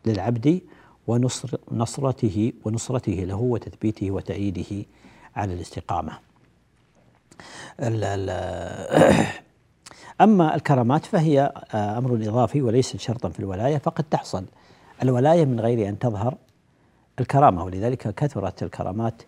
للعبد 0.06 0.60
ونصر 1.06 1.56
نصرته 1.72 2.52
ونصرته 2.64 3.12
له 3.12 3.36
وتثبيته 3.36 4.10
وتأييده 4.10 4.86
على 5.36 5.54
الاستقامة. 5.54 6.12
ال 7.80 8.04
ال 8.04 9.26
أما 10.20 10.54
الكرامات 10.54 11.06
فهي 11.06 11.52
أمر 11.74 12.14
إضافي 12.14 12.62
وليس 12.62 12.96
شرطا 12.96 13.28
في 13.28 13.40
الولاية 13.40 13.78
فقد 13.78 14.04
تحصل. 14.04 14.44
الولاية 15.02 15.44
من 15.44 15.60
غير 15.60 15.88
أن 15.88 15.98
تظهر 15.98 16.34
الكرامة 17.20 17.64
ولذلك 17.64 18.14
كثرت 18.14 18.62
الكرامات 18.62 19.22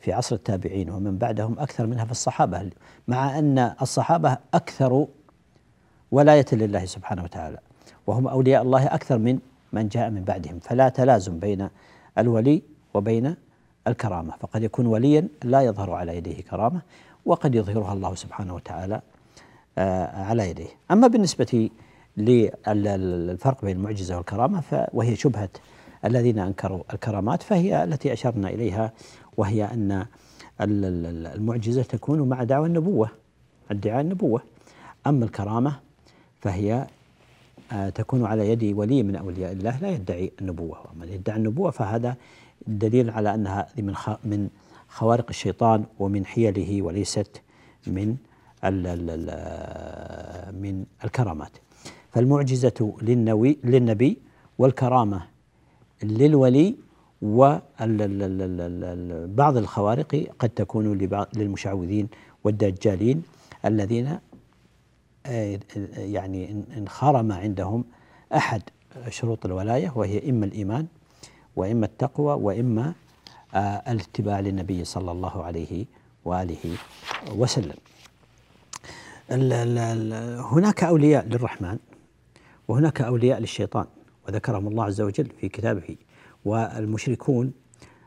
في 0.00 0.12
عصر 0.12 0.36
التابعين 0.36 0.90
ومن 0.90 1.18
بعدهم 1.18 1.58
أكثر 1.58 1.86
منها 1.86 2.04
في 2.04 2.10
الصحابة 2.10 2.70
مع 3.08 3.38
أن 3.38 3.74
الصحابة 3.82 4.38
أكثر 4.54 5.06
ولاية 6.10 6.46
لله 6.52 6.84
سبحانه 6.84 7.24
وتعالى 7.24 7.58
وهم 8.06 8.28
أولياء 8.28 8.62
الله 8.62 8.86
أكثر 8.86 9.18
من 9.18 9.38
من 9.72 9.88
جاء 9.88 10.10
من 10.10 10.24
بعدهم. 10.24 10.58
فلا 10.58 10.88
تلازم 10.88 11.38
بين 11.38 11.68
الولي 12.18 12.62
وبين 12.94 13.34
الكرامة. 13.86 14.32
فقد 14.40 14.62
يكون 14.62 14.86
وليا 14.86 15.28
لا 15.44 15.60
يظهر 15.60 15.90
على 15.92 16.16
يديه 16.16 16.42
كرامة 16.42 16.80
وقد 17.26 17.54
يظهرها 17.54 17.92
الله 17.92 18.14
سبحانه 18.14 18.54
وتعالى 18.54 19.00
آه، 19.78 20.24
على 20.24 20.50
يديه. 20.50 20.68
أما 20.90 21.06
بالنسبة 21.06 21.70
للفرق 22.16 23.64
بين 23.64 23.76
المعجزة 23.76 24.16
والكرامة 24.16 24.62
وهي 24.92 25.16
شبهة 25.16 25.48
الذين 26.04 26.38
أنكروا 26.38 26.82
الكرامات 26.92 27.42
فهي 27.42 27.84
التي 27.84 28.12
أشرنا 28.12 28.48
إليها 28.48 28.92
وهي 29.36 29.64
أن 29.64 30.06
المعجزة 30.60 31.82
تكون 31.82 32.28
مع 32.28 32.42
دعوى 32.44 32.66
النبوة 32.66 33.08
ادعاء 33.70 34.00
النبوة. 34.00 34.42
أما 35.06 35.24
الكرامة 35.24 35.76
فهي 36.40 36.86
تكون 37.94 38.24
على 38.24 38.48
يد 38.50 38.64
ولي 38.78 39.02
من 39.02 39.16
أولياء 39.16 39.52
الله 39.52 39.78
لا 39.80 39.90
يدعي 39.90 40.32
النبوة. 40.40 40.78
ومن 40.92 41.08
يدعي 41.08 41.36
النبوة 41.36 41.70
فهذا 41.70 42.16
دليل 42.66 43.10
على 43.10 43.34
أنها 43.34 43.66
من 43.78 43.94
من 44.24 44.48
خوارق 44.88 45.26
الشيطان 45.28 45.84
ومن 45.98 46.26
حيله 46.26 46.82
وليست 46.82 47.42
من 47.86 48.16
من 50.62 50.84
الكرامات. 51.04 51.52
فالمعجزة 52.12 52.94
للنوي 53.02 53.58
للنبي 53.64 54.18
والكرامة 54.58 55.22
للولي 56.02 56.76
وبعض 57.22 57.56
الخوارق 59.56 60.26
قد 60.38 60.48
تكون 60.48 60.98
للمشعوذين 61.36 62.08
والدجالين 62.44 63.22
الذين 63.64 64.18
يعني 65.96 66.64
انخرم 66.76 67.32
عندهم 67.32 67.84
أحد 68.34 68.62
شروط 69.08 69.46
الولاية 69.46 69.92
وهي 69.96 70.30
إما 70.30 70.46
الإيمان 70.46 70.86
وإما 71.56 71.86
التقوى 71.86 72.34
وإما 72.34 72.94
آه، 73.54 73.82
الاتباع 73.88 74.40
للنبي 74.40 74.84
صلى 74.84 75.12
الله 75.12 75.44
عليه 75.44 75.86
وآله 76.24 76.76
وسلم. 77.34 77.76
هناك 80.40 80.84
أولياء 80.84 81.26
للرحمن 81.26 81.78
وهناك 82.68 83.00
أولياء 83.00 83.38
للشيطان 83.40 83.86
وذكرهم 84.28 84.68
الله 84.68 84.84
عز 84.84 85.00
وجل 85.00 85.26
في 85.40 85.48
كتابه 85.48 85.96
والمشركون 86.44 87.52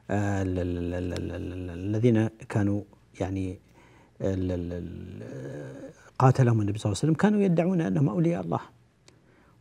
آه، 0.09 0.43
الذين 0.45 2.29
كانوا 2.49 2.81
يعني 3.19 3.59
قاتلهم 6.19 6.61
النبي 6.61 6.77
صلى 6.79 6.85
الله 6.85 6.99
عليه 6.99 7.11
وسلم 7.11 7.13
كانوا 7.13 7.41
يدعون 7.41 7.81
أنهم 7.81 8.09
أولياء 8.09 8.41
الله. 8.41 8.59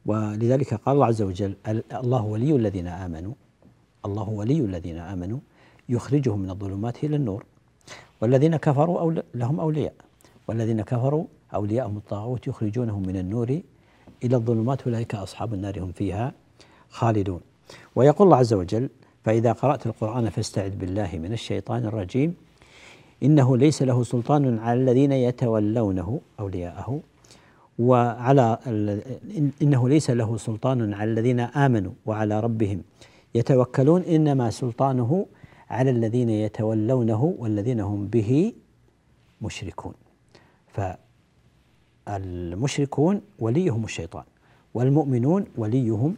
ولذلك 0.06 0.74
قال 0.74 0.94
الله 0.94 1.06
عز 1.06 1.22
وجل 1.22 1.54
الله 1.92 2.24
ولي 2.24 2.56
الذين 2.56 2.86
آمنوا 2.86 3.34
الله 4.06 4.28
ولي 4.28 4.60
الذين 4.60 4.98
آمنوا 4.98 5.38
يخرجهم 5.88 6.38
من 6.40 6.50
الظلمات 6.50 7.04
إلى 7.04 7.16
النور. 7.16 7.44
والذين 8.20 8.56
كفروا 8.56 9.00
أول 9.00 9.22
لهم 9.34 9.60
أولياء. 9.60 9.94
والذين 10.48 10.82
كفروا 10.82 11.24
أولياءهم 11.54 11.96
الطاغوت 11.96 12.46
يخرجونهم 12.46 13.02
من 13.02 13.16
النور 13.16 13.60
إلى 14.24 14.36
الظلمات 14.36 14.82
أولئك 14.82 15.14
أصحاب 15.14 15.54
النار 15.54 15.80
هم 15.80 15.92
فيها 15.92 16.32
خالدون. 16.90 17.40
ويقول 17.96 18.26
الله 18.26 18.36
عز 18.36 18.54
وجل 18.54 18.88
فإذا 19.24 19.52
قرأت 19.52 19.86
القرآن 19.86 20.30
فاستعذ 20.30 20.76
بالله 20.76 21.10
من 21.18 21.32
الشيطان 21.32 21.86
الرجيم. 21.86 22.34
إنه 23.22 23.56
ليس 23.56 23.82
له 23.82 24.02
سلطان 24.02 24.58
على 24.58 24.80
الذين 24.80 25.12
يتولونه 25.12 26.20
أولياءه 26.40 27.00
وعلى 27.78 28.58
إنه 29.62 29.88
ليس 29.88 30.10
له 30.10 30.36
سلطان 30.36 30.94
على 30.94 31.10
الذين 31.10 31.40
آمنوا 31.40 31.92
وعلى 32.06 32.40
ربهم. 32.40 32.82
يتوكلون 33.34 34.02
إنما 34.02 34.50
سلطانه 34.50 35.26
على 35.70 35.90
الذين 35.90 36.30
يتولونه 36.30 37.34
والذين 37.38 37.80
هم 37.80 38.06
به 38.06 38.52
مشركون. 39.42 39.94
فالمشركون 42.06 43.20
وليهم 43.38 43.84
الشيطان 43.84 44.24
والمؤمنون 44.74 45.44
وليهم 45.56 46.16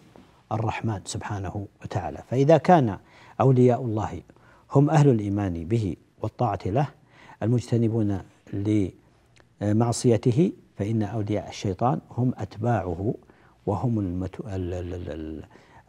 الرحمن 0.52 1.00
سبحانه 1.04 1.66
وتعالى. 1.82 2.18
فإذا 2.30 2.56
كان 2.56 2.98
أولياء 3.40 3.82
الله 3.82 4.20
هم 4.72 4.90
أهل 4.90 5.08
الإيمان 5.08 5.64
به 5.64 5.96
والطاعة 6.24 6.58
له. 6.66 6.88
المجتنبون 7.42 8.20
لمعصيته 9.62 10.52
فإن 10.78 11.02
أولياء 11.02 11.48
الشيطان 11.48 12.00
هم 12.10 12.32
أتباعه 12.38 13.14
وهم 13.66 14.22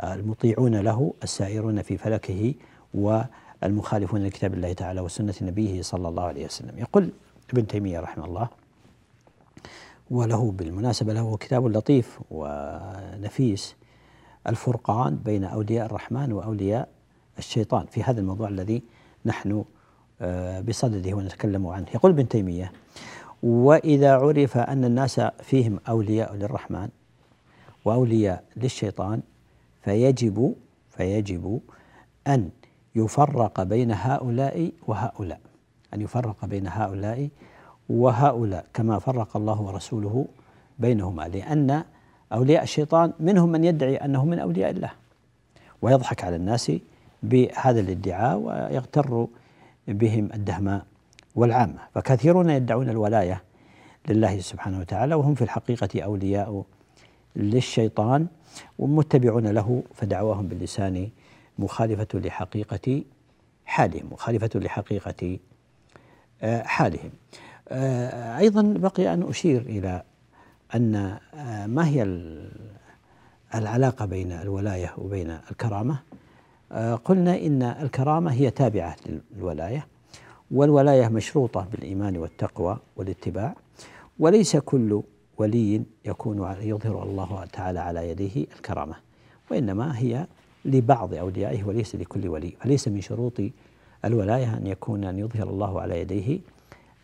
المطيعون 0.03 0.75
له 0.75 1.13
السائرون 1.23 1.81
في 1.81 1.97
فلكه 1.97 2.53
والمخالفون 2.93 4.23
لكتاب 4.23 4.53
الله 4.53 4.73
تعالى 4.73 5.01
وسنة 5.01 5.33
نبيه 5.41 5.81
صلى 5.81 6.07
الله 6.07 6.23
عليه 6.23 6.45
وسلم. 6.45 6.79
يقول 6.79 7.09
ابن 7.53 7.67
تيمية 7.67 7.99
رحمه 7.99 8.25
الله 8.25 8.47
وله 10.11 10.51
بالمناسبة 10.51 11.13
له 11.13 11.37
كتاب 11.37 11.67
لطيف 11.67 12.19
ونفيس 12.31 13.75
الفرقان 14.47 15.15
بين 15.15 15.43
أولياء 15.43 15.85
الرحمن 15.85 16.33
وأولياء 16.33 16.89
الشيطان. 17.37 17.85
في 17.85 18.03
هذا 18.03 18.19
الموضوع 18.19 18.47
الذي 18.47 18.81
نحن 19.25 19.65
بصدده 20.67 21.13
ونتكلم 21.13 21.67
عنه. 21.67 21.85
يقول 21.95 22.11
ابن 22.11 22.27
تيمية 22.27 22.71
وإذا 23.43 24.13
عرف 24.15 24.57
أن 24.57 24.85
الناس 24.85 25.21
فيهم 25.41 25.79
أولياء 25.89 26.35
للرحمن 26.35 26.89
وأولياء 27.85 28.43
للشيطان 28.55 29.21
فيجب 29.81 30.55
فيجب 30.89 31.59
أن 32.27 32.49
يفرق 32.95 33.63
بين 33.63 33.91
هؤلاء 33.91 34.71
وهؤلاء 34.87 35.39
أن 35.93 36.01
يفرق 36.01 36.45
بين 36.45 36.67
هؤلاء 36.67 37.29
وهؤلاء 37.89 38.65
كما 38.73 38.99
فرق 38.99 39.37
الله 39.37 39.61
ورسوله 39.61 40.25
بينهما 40.79 41.27
لأن 41.27 41.83
أولياء 42.33 42.63
الشيطان 42.63 43.13
منهم 43.19 43.51
من 43.51 43.63
يدعي 43.63 43.95
أنه 43.95 44.25
من 44.25 44.39
أولياء 44.39 44.71
الله 44.71 44.91
ويضحك 45.81 46.23
على 46.23 46.35
الناس 46.35 46.71
بهذا 47.23 47.79
الادعاء 47.79 48.37
ويغتر 48.37 49.27
بهم 49.87 50.29
الدهماء 50.33 50.85
والعامة. 51.35 51.79
فكثيرون 51.93 52.49
يدعون 52.49 52.89
الولاية 52.89 53.43
لله 54.09 54.39
سبحانه 54.39 54.79
وتعالى 54.79 55.15
وهم 55.15 55.35
في 55.35 55.41
الحقيقة 55.41 56.01
أولياء 56.01 56.65
للشيطان 57.35 58.27
ومتبعون 58.79 59.47
له 59.47 59.83
فدعواهم 59.93 60.47
باللسان 60.47 61.09
مخالفة 61.59 62.07
لحقيقة 62.13 63.03
حالهم 63.65 64.09
مخالفة 64.11 64.49
لحقيقة 64.59 65.39
آه، 66.41 66.63
حالهم. 66.63 67.09
آه، 67.69 68.37
أيضا 68.37 68.61
بقي 68.61 69.13
أن 69.13 69.23
أشير 69.23 69.61
إلى 69.61 70.03
أن 70.75 71.17
آه، 71.35 71.67
ما 71.67 71.87
هي 71.87 72.03
العلاقة 73.55 74.05
بين 74.05 74.31
الولاية 74.31 74.93
وبين 74.97 75.37
الكرامة؟ 75.51 75.99
قلنا 77.05 77.37
إن 77.37 77.63
الكرامة 77.63 78.31
هي 78.31 78.51
تابعة 78.51 78.95
للولاية 79.35 79.87
والولاية 80.51 81.07
مشروطة 81.07 81.67
بالإيمان 81.71 82.17
والتقوى 82.17 82.79
والاتباع 82.95 83.55
وليس 84.19 84.57
كل 84.57 85.01
ولي 85.37 85.83
يكون 86.05 86.55
يظهر 86.61 87.03
الله 87.03 87.45
تعالى 87.45 87.79
على 87.79 88.09
يديه 88.09 88.45
الكرامة 88.55 88.95
وإنما 89.51 89.99
هي 89.99 90.27
لبعض 90.65 91.13
أوليائه 91.13 91.63
وليس 91.63 91.95
لكل 91.95 92.27
ولي 92.27 92.53
فليس 92.59 92.87
من 92.87 93.01
شروط 93.01 93.41
الولاية 94.05 94.57
أن 94.57 94.67
يكون 94.67 95.03
أن 95.03 95.19
يظهر 95.19 95.49
الله 95.49 95.81
على 95.81 95.99
يديه 95.99 96.39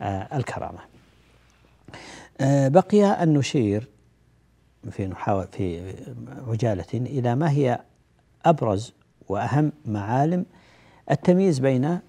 آه، 0.01 0.37
الكرامة. 0.37 0.79
آه، 2.41 2.67
بقي 2.67 3.03
أن 3.03 3.33
نشير 3.33 3.87
في 4.91 5.13
في 5.51 5.93
عجالة 6.47 6.85
إلى 6.93 7.35
ما 7.35 7.51
هي 7.51 7.79
أبرز 8.45 8.93
وأهم 9.29 9.71
معالم 9.85 10.45
التمييز 11.11 11.59
بين 11.59 11.99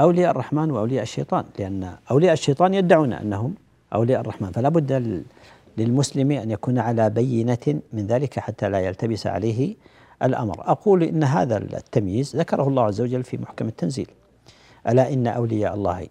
أولياء 0.00 0.30
الرحمن 0.30 0.70
وأولياء 0.70 1.02
الشيطان 1.02 1.44
لأن 1.58 1.96
أولياء 2.10 2.32
الشيطان 2.32 2.74
يدعون 2.74 3.12
أنهم 3.12 3.54
أولياء 3.94 4.20
الرحمن 4.20 4.52
فلا 4.52 4.68
بد 4.68 5.24
للمسلم 5.78 6.32
أن 6.32 6.50
يكون 6.50 6.78
على 6.78 7.10
بينة 7.10 7.80
من 7.92 8.06
ذلك 8.06 8.38
حتى 8.38 8.68
لا 8.68 8.80
يلتبس 8.80 9.26
عليه 9.26 9.76
الأمر. 10.22 10.54
أقول 10.60 11.02
إن 11.02 11.24
هذا 11.24 11.56
التمييز 11.56 12.36
ذكره 12.36 12.68
الله 12.68 12.82
عز 12.82 13.00
وجل 13.00 13.24
في 13.24 13.36
محكم 13.36 13.68
التنزيل. 13.68 14.10
ألا 14.88 15.12
إن 15.12 15.26
أولياء 15.26 15.74
الله 15.74 16.08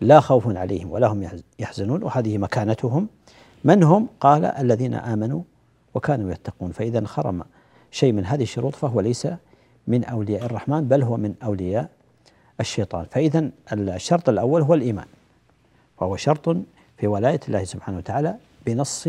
لا 0.00 0.20
خوف 0.20 0.56
عليهم 0.56 0.90
ولا 0.90 1.06
هم 1.06 1.28
يحزنون 1.58 2.02
وهذه 2.02 2.38
مكانتهم. 2.38 3.08
من 3.64 3.82
هم؟ 3.82 4.08
قال 4.20 4.44
الذين 4.44 4.94
آمنوا 4.94 5.42
وكانوا 5.94 6.32
يتقون. 6.32 6.72
فإذا 6.72 7.06
خرم 7.06 7.42
شيء 7.90 8.12
من 8.12 8.26
هذه 8.26 8.42
الشروط 8.42 8.74
فهو 8.74 9.00
ليس 9.00 9.28
من 9.88 10.04
أولياء 10.04 10.44
الرحمن 10.44 10.88
بل 10.88 11.02
هو 11.02 11.16
من 11.16 11.34
أولياء 11.44 11.90
الشيطان. 12.60 13.06
فإذا 13.10 13.50
الشرط 13.72 14.28
الأول 14.28 14.62
هو 14.62 14.74
الإيمان 14.74 15.06
وهو 15.98 16.16
شرط 16.16 16.56
في 16.98 17.06
ولاية 17.06 17.40
الله 17.48 17.64
سبحانه 17.64 17.98
وتعالى 17.98 18.36
بنص 18.66 19.08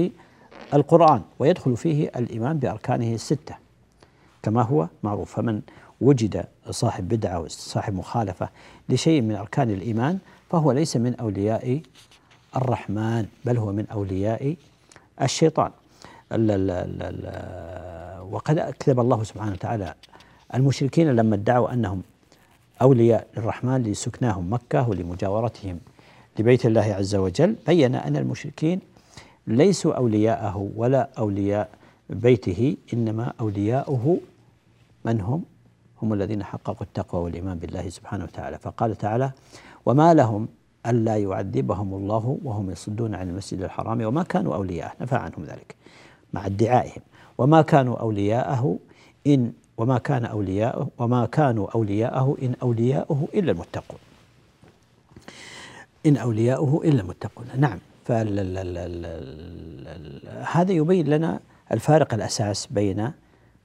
القرآن 0.73 1.21
ويدخل 1.39 1.77
فيه 1.77 2.11
الإيمان 2.15 2.59
بأركانه 2.59 3.13
الستة 3.13 3.55
كما 4.43 4.61
هو 4.61 4.87
معروف. 5.03 5.35
فمن 5.35 5.61
وجد 6.01 6.45
صاحب 6.69 7.07
بدعة 7.07 7.39
وصاحب 7.39 7.93
مخالفة 7.93 8.49
لشيء 8.89 9.21
من 9.21 9.35
أركان 9.35 9.69
الإيمان 9.69 10.19
فهو 10.49 10.71
ليس 10.71 10.97
من 10.97 11.15
أولياء 11.15 11.81
الرحمن 12.55 13.25
بل 13.45 13.57
هو 13.57 13.71
من 13.71 13.87
أولياء 13.87 14.55
الشيطان. 15.21 15.71
وقد 18.31 18.57
أكذب 18.57 18.99
الله 18.99 19.23
سبحانه 19.23 19.51
وتعالى 19.51 19.93
المشركين 20.55 21.11
لما 21.15 21.35
ادعوا 21.35 21.73
أنهم 21.73 22.01
أولياء 22.81 23.27
الرحمن 23.37 23.83
لسكناهم 23.83 24.53
مكة 24.53 24.89
ولمجاورتهم 24.89 25.79
لبيت 26.39 26.65
الله 26.65 26.81
عز 26.81 27.15
وجل 27.15 27.55
بين 27.67 27.95
أن 27.95 28.15
المشركين 28.15 28.79
ليسوا 29.47 29.93
أولياءه 29.93 30.69
ولا 30.75 31.09
أولياء 31.17 31.69
بيته 32.09 32.77
إنما 32.93 33.33
أولياؤه 33.39 34.17
من 35.05 35.21
هم؟ 35.21 35.43
هم 36.01 36.13
الذين 36.13 36.43
حققوا 36.43 36.81
التقوى 36.81 37.21
والإيمان 37.21 37.57
بالله 37.57 37.89
سبحانه 37.89 38.23
وتعالى. 38.23 38.57
فقال 38.59 38.95
تعالى 38.95 39.31
وما 39.85 40.13
لهم 40.13 40.47
ألا 40.85 41.17
يعذبهم 41.17 41.93
الله 41.93 42.37
وهم 42.43 42.71
يصدون 42.71 43.15
عن 43.15 43.29
المسجد 43.29 43.61
الحرام 43.61 44.05
وما 44.05 44.23
كانوا 44.23 44.55
أولياءه. 44.55 44.93
نفى 45.01 45.15
عنهم 45.15 45.43
ذلك 45.45 45.75
مع 46.33 46.45
ادعائهم. 46.45 47.01
وما 47.37 47.61
كانوا 47.61 47.95
أولياءه 47.97 48.79
إن 49.27 49.51
وما 49.77 49.97
كان 49.97 50.25
أولياءه 50.25 50.89
وما 50.97 51.25
كانوا 51.25 51.67
أولياءه 51.75 52.37
إن 52.41 52.55
أولياؤه 52.61 53.27
إلا 53.33 53.51
المتقون. 53.51 53.99
إن 56.05 56.17
أولياؤه 56.17 56.81
إلا 56.83 57.01
المتقون. 57.01 57.45
نعم. 57.57 57.79
هذا 60.51 60.71
يبين 60.71 61.07
لنا 61.07 61.39
الفارق 61.71 62.13
الأساس 62.13 62.67
بين 62.67 63.11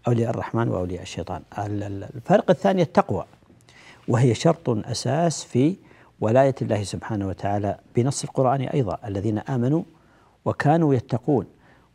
أولياء 0.08 0.30
الرحمن 0.30 0.68
وأولياء 0.68 1.02
الشيطان. 1.02 1.42
الفرق 1.58 2.50
الثاني 2.50 2.82
التقوى 2.82 3.24
وهي 4.08 4.34
شرط 4.34 4.68
أساس 4.68 5.44
في 5.44 5.76
ولاية 6.20 6.54
الله 6.62 6.82
سبحانه 6.82 7.28
وتعالى 7.28 7.78
بنص 7.96 8.24
القرآن 8.24 8.60
أيضا. 8.60 8.98
الذين 9.04 9.38
آمنوا 9.38 9.82
وكانوا 10.44 10.94
يتقون 10.94 11.46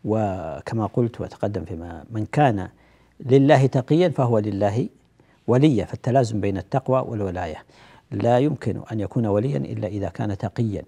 وكما 0.06 0.86
قلت 0.86 1.22
وتقدم 1.22 1.66
فيما 1.66 2.04
من 2.12 2.26
كان 2.26 2.70
لله 3.20 3.66
تقيا 3.66 4.10
فهو 4.10 4.40
لله 4.40 4.90
وليا 5.48 5.86
فالتلازم 5.86 6.42
بين 6.42 6.58
التقوى 6.58 7.04
والولاية. 7.08 7.64
لا 8.12 8.40
يمكن 8.40 8.82
أن 8.92 9.00
يكون 9.00 9.26
وليا 9.26 9.58
إلا 9.58 9.88
إذا 9.88 10.10
كان 10.10 10.38
تقيا. 10.38 10.84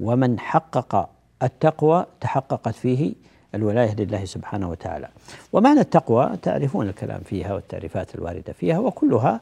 ومن 0.00 0.40
حقق 0.40 1.08
التقوى 1.42 2.06
تحققت 2.20 2.74
فيه 2.74 3.14
الولاية 3.54 3.94
لله 3.94 4.24
سبحانه 4.24 4.70
وتعالى. 4.70 5.08
ومعنى 5.52 5.80
التقوى 5.80 6.36
تعرفون 6.42 6.88
الكلام 6.88 7.20
فيها 7.20 7.54
والتعريفات 7.54 8.14
الواردة 8.14 8.52
فيها 8.52 8.78
وكلها 8.78 9.40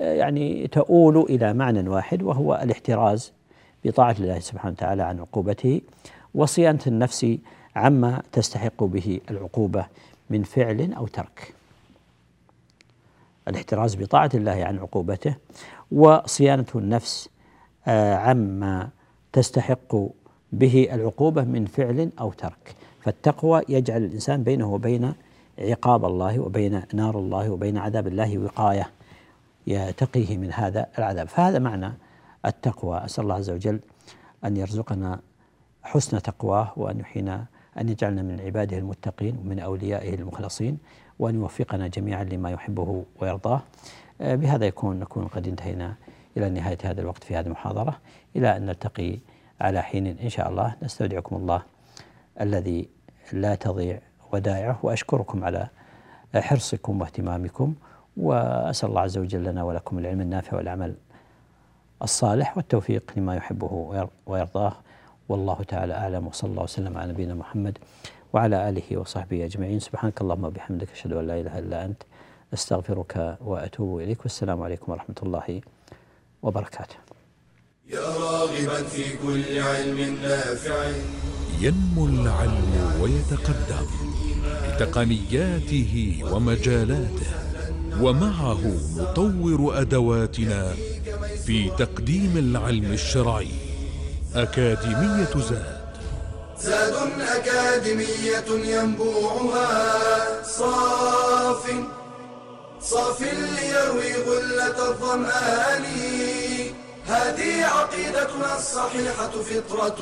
آه، 0.00 0.14
يعني 0.14 0.66
تؤول 0.66 1.18
إلى 1.18 1.52
معنى 1.54 1.88
واحد 1.88 2.22
وهو 2.22 2.60
الاحتراز 2.62 3.32
بطاعة 3.84 4.16
الله 4.20 4.38
سبحانه 4.38 4.72
وتعالى 4.72 5.02
عن 5.02 5.20
عقوبته 5.20 5.80
وصيانة 6.34 6.80
النفس 6.86 7.38
عما 7.76 8.22
تستحق 8.32 8.84
به 8.84 9.20
العقوبة 9.30 9.86
من 10.30 10.42
فعل 10.42 10.92
أو 10.92 11.06
ترك. 11.06 11.57
الاحتراز 13.48 13.96
بطاعة 13.96 14.30
الله 14.34 14.64
عن 14.64 14.78
عقوبته 14.78 15.34
وصيانة 15.92 16.66
النفس 16.74 17.28
آه، 17.86 18.14
عما 18.14 18.88
تستحق 19.32 19.96
به 20.52 20.88
العقوبة 20.92 21.42
من 21.42 21.66
فعل 21.66 22.10
أو 22.20 22.32
ترك. 22.32 22.74
فالتقوى 23.00 23.62
يجعل 23.68 24.04
الإنسان 24.04 24.42
بينه 24.42 24.74
وبين 24.74 25.12
عقاب 25.58 26.04
الله 26.04 26.38
وبين 26.38 26.82
نار 26.94 27.18
الله 27.18 27.50
وبين 27.50 27.78
عذاب 27.78 28.06
الله 28.06 28.38
وقاية 28.38 28.90
يتقيه 29.66 30.38
من 30.38 30.52
هذا 30.52 30.86
العذاب. 30.98 31.28
فهذا 31.28 31.58
معنى 31.58 31.92
التقوى. 32.46 33.04
أسأل 33.04 33.24
الله 33.24 33.34
عز 33.34 33.50
وجل 33.50 33.80
أن 34.44 34.56
يرزقنا 34.56 35.20
حسن 35.82 36.22
تقواه 36.22 36.72
وأن 36.76 37.00
يحيينا 37.00 37.44
أن 37.80 37.88
يجعلنا 37.88 38.22
من 38.22 38.40
عباده 38.40 38.78
المتقين 38.78 39.36
ومن 39.36 39.58
أوليائه 39.58 40.14
المخلصين. 40.14 40.78
وأن 41.18 41.34
يوفقنا 41.34 41.88
جميعا 41.88 42.24
لما 42.24 42.50
يحبه 42.50 43.04
ويرضاه. 43.20 43.60
آه، 44.20 44.34
بهذا 44.34 44.66
يكون 44.66 45.00
نكون 45.00 45.26
قد 45.26 45.48
انتهينا 45.48 45.94
إلى 46.36 46.50
نهاية 46.50 46.78
هذا 46.82 47.00
الوقت 47.00 47.24
في 47.24 47.36
هذه 47.36 47.46
المحاضرة. 47.46 47.98
إلى 48.36 48.56
أن 48.56 48.66
نلتقي 48.66 49.18
على 49.60 49.82
حين 49.82 50.06
إن 50.06 50.28
شاء 50.28 50.48
الله. 50.48 50.74
نستودعكم 50.82 51.36
الله 51.36 51.62
الذي 52.40 52.88
لا 53.32 53.54
تضيع 53.54 53.98
ودائعه 54.32 54.78
وأشكركم 54.82 55.44
على 55.44 55.68
حرصكم 56.36 57.00
واهتمامكم. 57.00 57.74
وأسأل 58.16 58.88
الله 58.88 59.00
عز 59.00 59.18
وجل 59.18 59.44
لنا 59.44 59.62
ولكم 59.62 59.98
العلم 59.98 60.20
النافع 60.20 60.56
والعمل 60.56 60.94
الصالح 62.02 62.56
والتوفيق 62.56 63.12
لما 63.16 63.36
يحبه 63.36 64.06
ويرضاه. 64.26 64.72
والله 65.28 65.62
تعالى 65.62 65.94
أعلم 65.94 66.26
وصلى 66.26 66.50
الله 66.50 66.62
وسلم 66.62 66.98
على 66.98 67.12
نبينا 67.12 67.34
محمد 67.34 67.78
وعلى 68.32 68.68
آله 68.68 68.96
وصحبه 68.96 69.44
أجمعين. 69.44 69.80
سبحانك 69.80 70.20
اللهم 70.20 70.44
وبحمدك 70.44 70.90
أشهد 70.92 71.12
أن 71.12 71.26
لا 71.26 71.40
إله 71.40 71.58
إلا 71.58 71.84
أنت 71.84 72.02
أستغفرك 72.54 73.38
وأتوب 73.40 74.00
إليك. 74.00 74.20
والسلام 74.22 74.62
عليكم 74.62 74.92
ورحمة 74.92 75.18
الله 75.22 75.60
وبركاته. 76.42 76.96
يا 77.90 78.00
راغبا 78.00 78.82
في 78.82 79.16
كل 79.16 79.58
علم 79.58 79.98
نافع. 80.22 80.92
ينمو 81.60 82.06
العلم 82.06 82.72
ويتقدم 83.00 83.86
تقنياته 84.78 86.20
ومجالاته 86.32 87.30
ومعه 88.00 88.62
نطور 88.96 89.80
أدواتنا 89.80 90.74
في 91.46 91.70
تقديم 91.70 92.36
العلم 92.36 92.92
الشرعي. 92.92 93.50
أكاديمية 94.34 95.34
زاد. 95.36 95.77
زاد 96.62 96.96
أكاديمية 97.20 98.48
ينبوعها. 98.48 100.42
صاف 100.42 101.64
صاف 102.82 103.20
ليروي 103.22 104.14
غلة 104.14 104.88
الظمآن. 104.90 105.84
هذه 107.06 107.64
عقيدتنا 107.64 108.58
الصحيحة 108.58 109.30
فطرة 109.30 109.96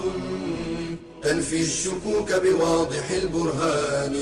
تنفي 1.23 1.61
الشكوك 1.63 2.33
بواضح 2.33 3.11
البرهان. 3.11 4.17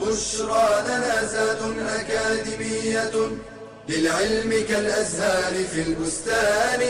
بشرى 0.00 0.84
لنا 0.84 1.24
زاد 1.24 1.58
أكاديمية 1.98 3.12
للعلم 3.88 4.64
كالأزهار 4.68 5.54
في 5.72 5.82
البستان. 5.82 6.80